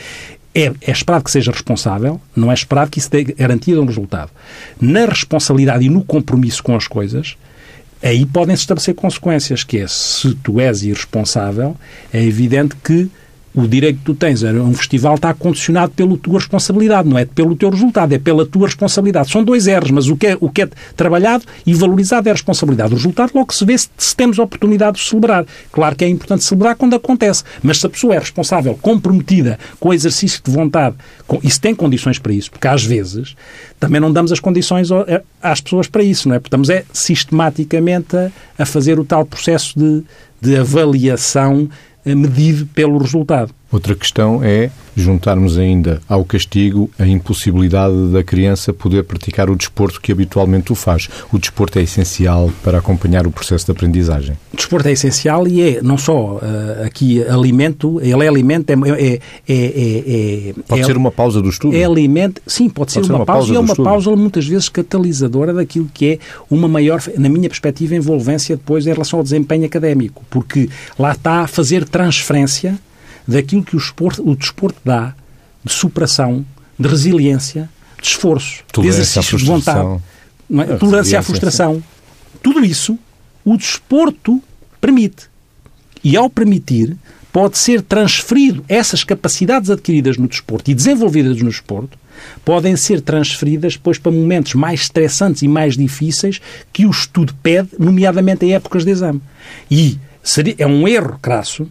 é, 0.54 0.66
é, 0.66 0.72
é, 0.80 0.90
esperado 0.90 1.24
que 1.24 1.30
seja 1.30 1.52
responsável, 1.52 2.20
não 2.34 2.50
é 2.50 2.54
esperado 2.54 2.90
que 2.90 2.98
isso 2.98 3.10
dê 3.10 3.24
garantia 3.24 3.74
de 3.74 3.80
um 3.80 3.86
resultado. 3.86 4.30
Na 4.80 5.04
responsabilidade 5.04 5.84
e 5.84 5.88
no 5.88 6.04
compromisso 6.04 6.62
com 6.62 6.74
as 6.74 6.88
coisas, 6.88 7.36
aí 8.02 8.24
podem-se 8.24 8.62
estabelecer 8.62 8.94
consequências, 8.94 9.64
que 9.64 9.78
é, 9.78 9.86
se 9.86 10.34
tu 10.36 10.60
és 10.60 10.82
irresponsável, 10.82 11.76
é 12.12 12.22
evidente 12.22 12.74
que 12.82 13.10
o 13.56 13.66
direito 13.66 13.98
que 14.00 14.04
tu 14.04 14.14
tens 14.14 14.44
a 14.44 14.50
um 14.50 14.74
festival 14.74 15.14
está 15.14 15.32
condicionado 15.32 15.90
pela 15.92 16.16
tua 16.18 16.38
responsabilidade, 16.38 17.08
não 17.08 17.18
é 17.18 17.24
pelo 17.24 17.56
teu 17.56 17.70
resultado, 17.70 18.12
é 18.12 18.18
pela 18.18 18.44
tua 18.44 18.66
responsabilidade. 18.66 19.30
São 19.30 19.42
dois 19.42 19.66
erros, 19.66 19.90
mas 19.90 20.08
o 20.08 20.16
que 20.16 20.26
é, 20.26 20.36
o 20.38 20.50
que 20.50 20.62
é 20.62 20.68
trabalhado 20.94 21.44
e 21.66 21.72
valorizado 21.72 22.28
é 22.28 22.32
a 22.32 22.34
responsabilidade. 22.34 22.92
O 22.92 22.96
resultado 22.96 23.32
logo 23.34 23.54
se 23.54 23.64
vê 23.64 23.76
se, 23.78 23.88
se 23.96 24.14
temos 24.14 24.38
oportunidade 24.38 24.98
de 24.98 25.08
celebrar. 25.08 25.46
Claro 25.72 25.96
que 25.96 26.04
é 26.04 26.08
importante 26.08 26.44
celebrar 26.44 26.76
quando 26.76 26.94
acontece, 26.94 27.44
mas 27.62 27.78
se 27.78 27.86
a 27.86 27.88
pessoa 27.88 28.14
é 28.14 28.18
responsável, 28.18 28.78
comprometida 28.80 29.58
com 29.80 29.88
o 29.88 29.94
exercício 29.94 30.42
de 30.44 30.50
vontade, 30.50 30.94
com, 31.26 31.40
e 31.42 31.50
se 31.50 31.58
tem 31.58 31.74
condições 31.74 32.18
para 32.18 32.34
isso, 32.34 32.50
porque 32.50 32.68
às 32.68 32.84
vezes 32.84 33.34
também 33.80 34.00
não 34.00 34.12
damos 34.12 34.32
as 34.32 34.40
condições 34.40 34.90
às 35.42 35.62
pessoas 35.62 35.86
para 35.86 36.02
isso, 36.02 36.28
não 36.28 36.36
é? 36.36 36.38
Estamos 36.38 36.68
é 36.68 36.84
sistematicamente 36.92 38.16
a, 38.16 38.30
a 38.58 38.66
fazer 38.66 38.98
o 38.98 39.04
tal 39.04 39.24
processo 39.24 39.78
de, 39.78 40.04
de 40.42 40.56
avaliação 40.56 41.70
medido 42.14 42.66
pelo 42.66 42.98
resultado. 42.98 43.52
Outra 43.76 43.94
questão 43.94 44.42
é 44.42 44.70
juntarmos 44.96 45.58
ainda 45.58 46.00
ao 46.08 46.24
castigo 46.24 46.90
a 46.98 47.06
impossibilidade 47.06 48.10
da 48.10 48.24
criança 48.24 48.72
poder 48.72 49.04
praticar 49.04 49.50
o 49.50 49.54
desporto 49.54 50.00
que 50.00 50.10
habitualmente 50.10 50.72
o 50.72 50.74
faz. 50.74 51.10
O 51.30 51.38
desporto 51.38 51.78
é 51.78 51.82
essencial 51.82 52.50
para 52.64 52.78
acompanhar 52.78 53.26
o 53.26 53.30
processo 53.30 53.66
de 53.66 53.72
aprendizagem. 53.72 54.34
O 54.50 54.56
desporto 54.56 54.88
é 54.88 54.92
essencial 54.92 55.46
e 55.46 55.60
é 55.60 55.82
não 55.82 55.98
só 55.98 56.36
uh, 56.36 56.86
aqui 56.86 57.22
alimento, 57.24 58.00
ele 58.00 58.24
é 58.24 58.28
alimento, 58.28 58.70
é, 58.70 58.72
é, 58.72 59.20
é, 59.46 60.48
é 60.48 60.54
Pode 60.66 60.86
ser 60.86 60.96
uma 60.96 61.10
pausa 61.10 61.42
do 61.42 61.50
estudo? 61.50 61.76
É 61.76 61.84
alimento, 61.84 62.40
sim, 62.46 62.70
pode, 62.70 62.76
pode 62.76 62.92
ser, 62.92 63.04
ser, 63.04 63.12
uma, 63.12 63.18
uma 63.18 63.26
pausa, 63.26 63.40
pausa 63.40 63.52
e 63.52 63.56
é 63.56 63.60
uma 63.60 63.72
estudo. 63.72 63.84
pausa 63.84 64.16
muitas 64.16 64.46
vezes 64.46 64.70
catalisadora 64.70 65.52
daquilo 65.52 65.90
que 65.92 66.12
é 66.12 66.18
uma 66.50 66.66
maior, 66.66 67.02
na 67.18 67.28
minha 67.28 67.50
perspectiva, 67.50 67.94
envolvência 67.94 68.56
depois 68.56 68.86
em 68.86 68.90
relação 68.90 69.18
ao 69.18 69.22
desempenho 69.22 69.66
académico, 69.66 70.24
porque 70.30 70.70
lá 70.98 71.12
está 71.12 71.42
a 71.42 71.46
fazer 71.46 71.86
transferência 71.86 72.78
daquilo 73.26 73.62
que 73.62 73.74
o, 73.74 73.78
esporte, 73.78 74.20
o 74.20 74.34
desporto 74.34 74.80
dá 74.84 75.14
de 75.64 75.72
superação, 75.72 76.44
de 76.78 76.88
resiliência, 76.88 77.68
de 78.00 78.08
esforço, 78.08 78.62
Tolerância 78.72 79.02
de 79.02 79.08
exercício 79.10 79.38
de 79.38 79.44
vontade, 79.44 80.00
é? 80.50 80.76
tolerância 80.76 81.18
à 81.18 81.22
frustração. 81.22 81.82
Tudo 82.42 82.64
isso 82.64 82.98
o 83.44 83.56
desporto 83.56 84.42
permite. 84.80 85.28
E 86.02 86.16
ao 86.16 86.30
permitir, 86.30 86.96
pode 87.32 87.58
ser 87.58 87.82
transferido 87.82 88.64
essas 88.68 89.04
capacidades 89.04 89.70
adquiridas 89.70 90.16
no 90.16 90.28
desporto 90.28 90.70
e 90.70 90.74
desenvolvidas 90.74 91.40
no 91.42 91.50
desporto, 91.50 91.98
podem 92.44 92.76
ser 92.76 93.00
transferidas 93.00 93.74
depois 93.74 93.98
para 93.98 94.12
momentos 94.12 94.54
mais 94.54 94.80
estressantes 94.80 95.42
e 95.42 95.48
mais 95.48 95.76
difíceis 95.76 96.40
que 96.72 96.86
o 96.86 96.90
estudo 96.90 97.34
pede, 97.42 97.70
nomeadamente 97.78 98.46
em 98.46 98.54
épocas 98.54 98.84
de 98.84 98.90
exame. 98.90 99.20
E 99.70 99.98
seria, 100.22 100.54
é 100.58 100.66
um 100.66 100.88
erro 100.88 101.18
crasso 101.20 101.68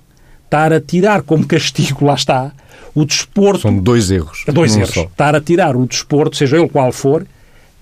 estar 0.55 0.71
a 0.71 0.79
tirar 0.79 1.21
como 1.21 1.45
castigo, 1.45 2.05
lá 2.05 2.13
está, 2.13 2.51
o 2.93 3.05
desporto. 3.05 3.61
São 3.61 3.77
dois 3.77 4.09
erros. 4.09 4.43
Dois 4.47 4.75
erros. 4.75 4.93
Só. 4.93 5.03
Estar 5.03 5.35
a 5.35 5.41
tirar 5.41 5.75
o 5.75 5.85
desporto, 5.85 6.37
seja 6.37 6.57
ele 6.57 6.69
qual 6.69 6.91
for, 6.91 7.27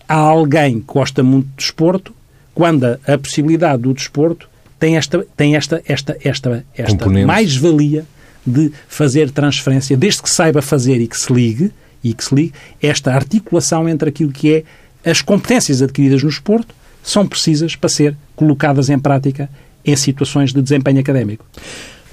a 0.09 0.15
alguém 0.15 0.79
que 0.79 0.85
gosta 0.87 1.21
muito 1.21 1.47
de 1.49 1.55
desporto, 1.57 2.13
quando 2.53 2.85
a, 2.85 2.99
a 3.07 3.17
possibilidade 3.17 3.83
do 3.83 3.93
desporto 3.93 4.49
tem 4.79 4.97
esta, 4.97 5.25
tem 5.37 5.55
esta, 5.55 5.81
esta, 5.87 6.17
esta, 6.23 6.65
esta 6.75 7.09
mais-valia 7.25 8.05
de 8.45 8.71
fazer 8.87 9.29
transferência, 9.31 9.95
desde 9.95 10.21
que 10.21 10.29
saiba 10.29 10.61
fazer 10.61 10.99
e 10.99 11.07
que 11.07 11.17
se 11.17 11.31
ligue, 11.31 11.71
e 12.03 12.13
que 12.13 12.25
se 12.25 12.35
ligue, 12.35 12.53
esta 12.81 13.13
articulação 13.13 13.87
entre 13.87 14.09
aquilo 14.09 14.31
que 14.31 14.53
é 14.53 15.09
as 15.09 15.21
competências 15.21 15.81
adquiridas 15.81 16.23
no 16.23 16.29
desporto 16.29 16.73
são 17.01 17.27
precisas 17.27 17.75
para 17.75 17.89
ser 17.89 18.15
colocadas 18.35 18.89
em 18.89 18.97
prática 18.97 19.49
em 19.85 19.95
situações 19.95 20.53
de 20.53 20.61
desempenho 20.61 20.99
académico. 20.99 21.45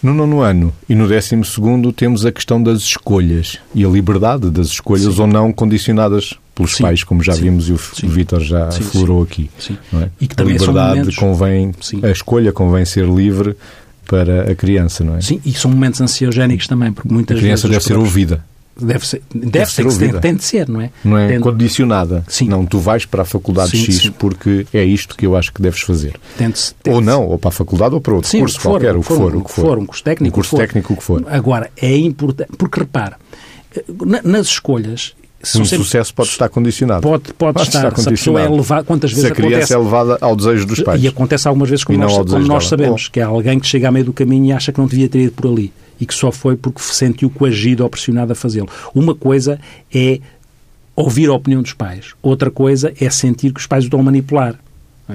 No 0.02 0.14
nono 0.14 0.40
ano 0.40 0.72
e 0.88 0.94
no 0.94 1.06
décimo 1.06 1.44
segundo 1.44 1.92
temos 1.92 2.24
a 2.24 2.32
questão 2.32 2.62
das 2.62 2.80
escolhas 2.80 3.58
e 3.74 3.84
a 3.84 3.88
liberdade 3.88 4.50
das 4.50 4.68
escolhas 4.68 5.14
sim. 5.14 5.20
ou 5.20 5.26
não 5.26 5.52
condicionadas 5.52 6.34
pelos 6.54 6.76
sim. 6.76 6.82
pais, 6.82 7.04
como 7.04 7.22
já 7.22 7.34
sim. 7.34 7.42
vimos 7.42 7.68
e 7.68 7.72
o 7.72 8.08
Vítor 8.08 8.40
já 8.40 8.68
aflorou 8.68 9.22
aqui. 9.22 9.50
É? 9.94 10.08
E 10.20 10.26
que 10.26 10.40
a 10.40 10.44
liberdade 10.44 11.14
convém, 11.16 11.74
a 12.02 12.08
escolha 12.08 12.52
convém 12.52 12.84
ser 12.84 13.06
livre 13.06 13.56
para 14.06 14.50
a 14.50 14.54
criança, 14.54 15.04
não 15.04 15.16
é? 15.16 15.20
Sim, 15.20 15.40
e 15.44 15.52
são 15.52 15.70
momentos 15.70 16.00
ansiogénicos 16.00 16.66
também, 16.66 16.92
porque 16.92 17.12
muitas 17.12 17.36
a 17.36 17.40
criança 17.40 17.68
vezes... 17.68 17.84
deve 17.84 17.94
ser 17.94 17.98
ouvida. 18.00 18.44
Deve 18.76 19.06
ser, 19.06 19.22
deve, 19.34 19.50
deve 19.50 19.70
ser, 19.70 19.90
ser 19.90 19.98
tem, 19.98 20.20
tem, 20.20 20.34
de 20.34 20.44
ser, 20.44 20.68
não 20.68 20.80
é? 20.80 20.90
Não 21.04 21.18
é 21.18 21.28
tem... 21.28 21.40
condicionada. 21.40 22.24
Sim. 22.28 22.48
Não, 22.48 22.64
tu 22.64 22.78
vais 22.78 23.04
para 23.04 23.22
a 23.22 23.24
faculdade 23.24 23.72
sim, 23.72 23.84
X 23.84 23.96
sim. 23.96 24.10
porque 24.12 24.66
é 24.72 24.82
isto 24.82 25.16
que 25.16 25.26
eu 25.26 25.36
acho 25.36 25.52
que 25.52 25.60
deves 25.60 25.80
fazer. 25.80 26.18
Tente 26.38 26.74
ou 26.88 27.00
não, 27.00 27.26
ou 27.26 27.38
para 27.38 27.48
a 27.48 27.52
faculdade 27.52 27.94
ou 27.94 28.00
para 28.00 28.14
outro 28.14 28.30
sim, 28.30 28.40
curso 28.40 28.58
for, 28.60 28.70
qualquer, 28.70 28.96
o 28.96 29.00
que 29.00 29.06
for, 29.06 29.36
o 29.36 29.44
que 29.44 29.52
for, 29.52 29.78
um 29.78 29.86
curso 29.86 30.02
técnico, 30.02 30.34
um 30.34 30.34
curso 30.34 30.56
técnico, 30.56 30.92
o 30.94 30.96
que 30.96 31.02
for. 31.02 31.24
Agora, 31.28 31.70
é 31.76 31.94
importante, 31.96 32.52
porque 32.56 32.80
repara, 32.80 33.18
nas 34.24 34.46
escolhas, 34.46 35.14
o 35.42 35.46
sempre, 35.46 35.68
sucesso 35.68 36.14
pode 36.14 36.30
estar 36.30 36.48
condicionado. 36.48 37.02
Pode, 37.02 37.32
pode, 37.34 37.54
pode 37.54 37.68
estar, 37.68 37.78
estar 37.78 37.92
condicionado. 37.92 38.46
Se 38.46 38.50
a 38.50 38.54
é 38.54 38.56
levada, 38.56 38.84
quantas 38.84 39.10
vezes 39.10 39.26
se 39.26 39.32
a 39.32 39.34
criança 39.34 39.56
acontece, 39.56 39.74
é 39.74 39.78
levada 39.78 40.18
ao 40.20 40.36
desejo 40.36 40.66
dos 40.66 40.80
pais. 40.80 41.02
E 41.02 41.08
acontece 41.08 41.48
algumas 41.48 41.68
vezes, 41.68 41.84
como, 41.84 41.98
nós, 41.98 42.12
como 42.12 42.46
nós, 42.46 42.66
sabemos, 42.66 43.08
que 43.08 43.20
é 43.20 43.22
alguém 43.22 43.58
que 43.58 43.66
chega 43.66 43.88
a 43.88 43.90
meio 43.90 44.06
do 44.06 44.12
caminho 44.12 44.46
e 44.46 44.52
acha 44.52 44.72
que 44.72 44.78
não 44.78 44.86
devia 44.86 45.08
ter 45.08 45.20
ido 45.20 45.32
por 45.32 45.50
ali 45.50 45.72
e 46.00 46.06
que 46.06 46.14
só 46.14 46.32
foi 46.32 46.56
porque 46.56 46.80
se 46.80 46.94
sentiu 46.94 47.28
coagido 47.30 47.82
ou 47.82 47.90
pressionado 47.90 48.32
a 48.32 48.34
fazê-lo. 48.34 48.68
Uma 48.94 49.14
coisa 49.14 49.60
é 49.94 50.20
ouvir 50.96 51.28
a 51.28 51.34
opinião 51.34 51.62
dos 51.62 51.72
pais, 51.72 52.14
outra 52.22 52.50
coisa 52.50 52.92
é 53.00 53.10
sentir 53.10 53.52
que 53.52 53.60
os 53.60 53.66
pais 53.66 53.84
o 53.84 53.86
estão 53.86 54.00
a 54.00 54.02
manipular. 54.02 54.58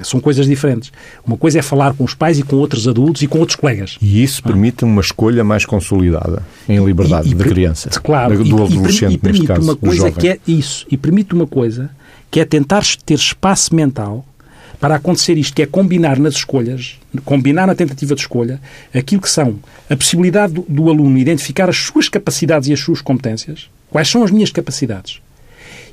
São 0.04 0.20
coisas 0.20 0.46
diferentes. 0.46 0.92
Uma 1.26 1.38
coisa 1.38 1.60
é 1.60 1.62
falar 1.62 1.94
com 1.94 2.04
os 2.04 2.14
pais 2.14 2.38
e 2.38 2.44
com 2.44 2.58
outros 2.58 2.86
adultos 2.86 3.22
e 3.22 3.28
com 3.28 3.40
outros 3.40 3.56
colegas. 3.56 3.98
E 4.02 4.22
isso 4.22 4.44
permite 4.44 4.84
uma 4.84 5.00
escolha 5.00 5.44
mais 5.44 5.66
consolidada 5.66 6.44
em 6.68 6.84
liberdade 6.84 7.30
e, 7.30 7.32
e, 7.32 7.36
de 7.36 7.44
criança. 7.44 7.90
Claro, 7.90 8.44
do 8.44 8.64
adolescente, 8.64 9.14
e, 9.14 9.18
permite 9.18 9.48
caso, 9.48 9.62
uma 9.62 9.76
coisa 9.76 10.12
que 10.12 10.28
é 10.28 10.40
isso. 10.46 10.86
E 10.92 10.98
permite 10.98 11.34
uma 11.34 11.48
coisa 11.48 11.90
que 12.30 12.40
é 12.40 12.46
tentar 12.46 12.84
ter 13.06 13.14
espaço 13.14 13.74
mental 13.74 14.26
para 14.80 14.96
acontecer 14.96 15.38
isto, 15.38 15.54
que 15.56 15.62
é 15.62 15.66
combinar 15.66 16.20
nas 16.20 16.36
escolhas, 16.36 17.00
combinar 17.24 17.68
na 17.68 17.76
tentativa 17.76 18.16
de 18.16 18.22
escolha, 18.22 18.62
aquilo 18.94 19.22
que 19.22 19.30
são 19.30 19.60
a 19.90 19.96
possibilidade 19.96 20.54
do, 20.54 20.66
do 20.68 20.90
aluno 20.90 21.18
identificar 21.18 21.70
as 21.70 21.78
suas 21.78 22.10
capacidades 22.10 22.70
e 22.70 22.74
as 22.74 22.80
suas 22.80 23.02
competências, 23.02 23.70
Quais 23.96 24.10
são 24.10 24.24
as 24.24 24.32
minhas 24.32 24.52
capacidades? 24.52 25.22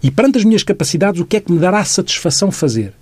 E 0.02 0.10
perante 0.10 0.38
as 0.38 0.44
minhas 0.44 0.64
capacidades, 0.64 1.20
o 1.20 1.24
que 1.24 1.36
é 1.36 1.40
que 1.40 1.52
me 1.52 1.60
dará 1.60 1.84
satisfação 1.84 2.50
fazer? 2.50 2.92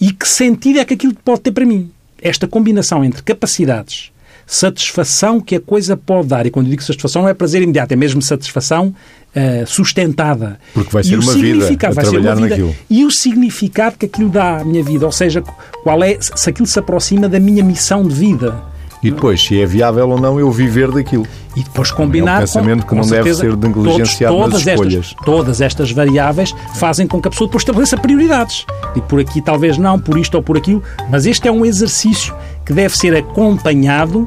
E 0.00 0.10
que 0.10 0.26
sentido 0.26 0.78
é 0.78 0.86
que 0.86 0.94
aquilo 0.94 1.14
pode 1.22 1.42
ter 1.42 1.52
para 1.52 1.66
mim? 1.66 1.90
Esta 2.22 2.48
combinação 2.48 3.04
entre 3.04 3.22
capacidades, 3.22 4.10
satisfação 4.46 5.40
que 5.40 5.56
a 5.56 5.60
coisa 5.60 5.96
pode 5.96 6.28
dar, 6.28 6.46
e 6.46 6.50
quando 6.50 6.68
digo 6.68 6.82
satisfação 6.82 7.22
não 7.22 7.28
é 7.28 7.34
prazer 7.34 7.62
imediato, 7.62 7.92
é 7.92 7.96
mesmo 7.96 8.22
satisfação 8.22 8.94
uh, 9.34 9.66
sustentada. 9.66 10.58
Porque 10.72 10.90
vai 10.92 11.02
ser 11.02 11.18
uma 11.18 11.34
vida 11.34 11.68
a 11.68 11.76
trabalhar 11.76 12.34
vida, 12.34 12.48
naquilo. 12.48 12.76
E 12.88 13.04
o 13.04 13.10
significado 13.10 13.98
que 13.98 14.06
aquilo 14.06 14.28
dá 14.30 14.58
à 14.58 14.64
minha 14.64 14.84
vida, 14.84 15.04
ou 15.04 15.12
seja, 15.12 15.42
qual 15.82 16.02
é, 16.04 16.16
se 16.20 16.48
aquilo 16.48 16.66
se 16.66 16.78
aproxima 16.78 17.28
da 17.28 17.40
minha 17.40 17.64
missão 17.64 18.06
de 18.06 18.14
vida. 18.14 18.75
E 19.06 19.10
depois, 19.12 19.40
se 19.40 19.60
é 19.60 19.64
viável 19.64 20.08
ou 20.08 20.20
não 20.20 20.40
eu 20.40 20.50
viver 20.50 20.90
daquilo. 20.90 21.24
E 21.54 21.62
depois 21.62 21.92
combinar 21.92 22.32
é 22.32 22.36
um 22.38 22.40
pensamento 22.40 22.82
com, 22.82 22.88
que 22.88 22.94
não 22.96 23.08
deve 23.08 23.32
ser 23.34 23.56
negligenciado 23.56 24.34
todos, 24.34 24.52
nas 24.52 24.66
escolhas. 24.66 24.94
Estas, 24.94 25.24
todas 25.24 25.60
estas 25.60 25.92
variáveis 25.92 26.52
fazem 26.74 27.06
com 27.06 27.22
que 27.22 27.28
a 27.28 27.30
pessoa 27.30 27.46
depois 27.46 27.62
estabeleça 27.62 27.96
prioridades. 27.96 28.66
E 28.96 29.00
por 29.00 29.20
aqui 29.20 29.40
talvez 29.40 29.78
não, 29.78 29.96
por 29.96 30.18
isto 30.18 30.34
ou 30.34 30.42
por 30.42 30.56
aquilo, 30.56 30.82
mas 31.08 31.24
este 31.24 31.46
é 31.46 31.52
um 31.52 31.64
exercício 31.64 32.34
que 32.64 32.72
deve 32.72 32.98
ser 32.98 33.14
acompanhado, 33.14 34.26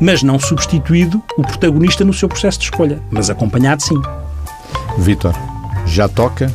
mas 0.00 0.22
não 0.22 0.38
substituído 0.38 1.20
o 1.36 1.42
protagonista 1.42 2.04
no 2.04 2.14
seu 2.14 2.28
processo 2.28 2.60
de 2.60 2.66
escolha, 2.66 3.00
mas 3.10 3.28
acompanhado 3.28 3.82
sim. 3.82 4.00
Vítor, 4.98 5.34
já 5.84 6.06
toca 6.06 6.48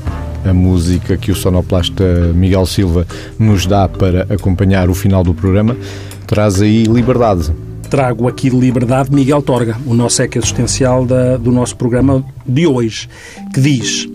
a 0.46 0.54
música 0.54 1.18
que 1.18 1.34
o 1.34 1.36
sonoplasta 1.36 2.32
Miguel 2.34 2.66
Silva 2.66 3.06
nos 3.38 3.66
dá 3.66 3.90
para 3.90 4.22
acompanhar 4.34 4.90
o 4.90 4.94
final 4.94 5.22
do 5.22 5.34
programa 5.34 5.76
traz 6.26 6.62
aí 6.62 6.84
liberdade. 6.84 7.52
Trago 7.90 8.28
aqui 8.28 8.50
de 8.50 8.58
liberdade 8.58 9.14
Miguel 9.14 9.42
Torga, 9.42 9.78
o 9.86 9.94
nosso 9.94 10.22
eco 10.22 10.38
existencial 10.38 11.06
da, 11.06 11.38
do 11.38 11.52
nosso 11.52 11.76
programa 11.76 12.26
de 12.46 12.66
hoje, 12.66 13.08
que 13.54 13.62
diz: 13.62 14.10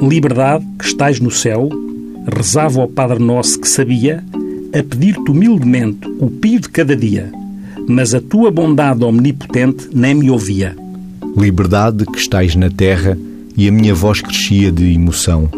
Liberdade 0.00 0.64
que 0.78 0.86
estás 0.86 1.18
no 1.20 1.30
céu, 1.30 1.68
rezava 2.34 2.80
ao 2.80 2.88
Padre 2.88 3.18
Nosso 3.18 3.60
que 3.60 3.68
sabia, 3.68 4.24
a 4.72 4.82
pedir-te 4.82 5.30
humildemente 5.30 6.08
o 6.20 6.30
pio 6.30 6.60
de 6.60 6.68
cada 6.68 6.94
dia, 6.94 7.30
mas 7.88 8.14
a 8.14 8.20
tua 8.20 8.50
bondade 8.50 9.04
omnipotente 9.04 9.88
nem 9.92 10.14
me 10.14 10.30
ouvia. 10.30 10.76
Liberdade 11.36 12.06
que 12.06 12.18
estás 12.18 12.54
na 12.54 12.70
terra 12.70 13.18
e 13.56 13.68
a 13.68 13.72
minha 13.72 13.94
voz 13.94 14.20
crescia 14.20 14.70
de 14.70 14.92
emoção. 14.92 15.50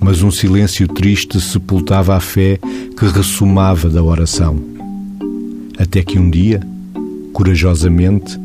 Mas 0.00 0.22
um 0.22 0.32
silêncio 0.32 0.88
triste 0.88 1.40
sepultava 1.40 2.16
a 2.16 2.20
fé 2.20 2.58
que 2.98 3.06
ressumava 3.06 3.88
da 3.88 4.02
oração 4.02 4.72
até 5.82 6.00
que 6.02 6.16
um 6.16 6.30
dia, 6.30 6.60
corajosamente, 7.32 8.38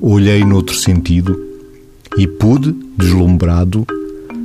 olhei 0.00 0.42
noutro 0.42 0.74
sentido 0.74 1.38
e 2.16 2.26
pude, 2.26 2.74
deslumbrado, 2.96 3.86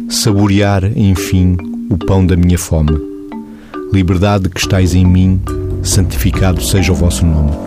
saborear, 0.09 0.83
enfim, 0.97 1.55
o 1.89 1.97
pão 1.97 2.25
da 2.25 2.35
minha 2.35 2.57
fome. 2.57 2.99
Liberdade 3.93 4.49
que 4.49 4.59
estais 4.59 4.93
em 4.93 5.05
mim, 5.05 5.39
santificado 5.81 6.61
seja 6.61 6.91
o 6.91 6.95
vosso 6.95 7.25
nome. 7.25 7.66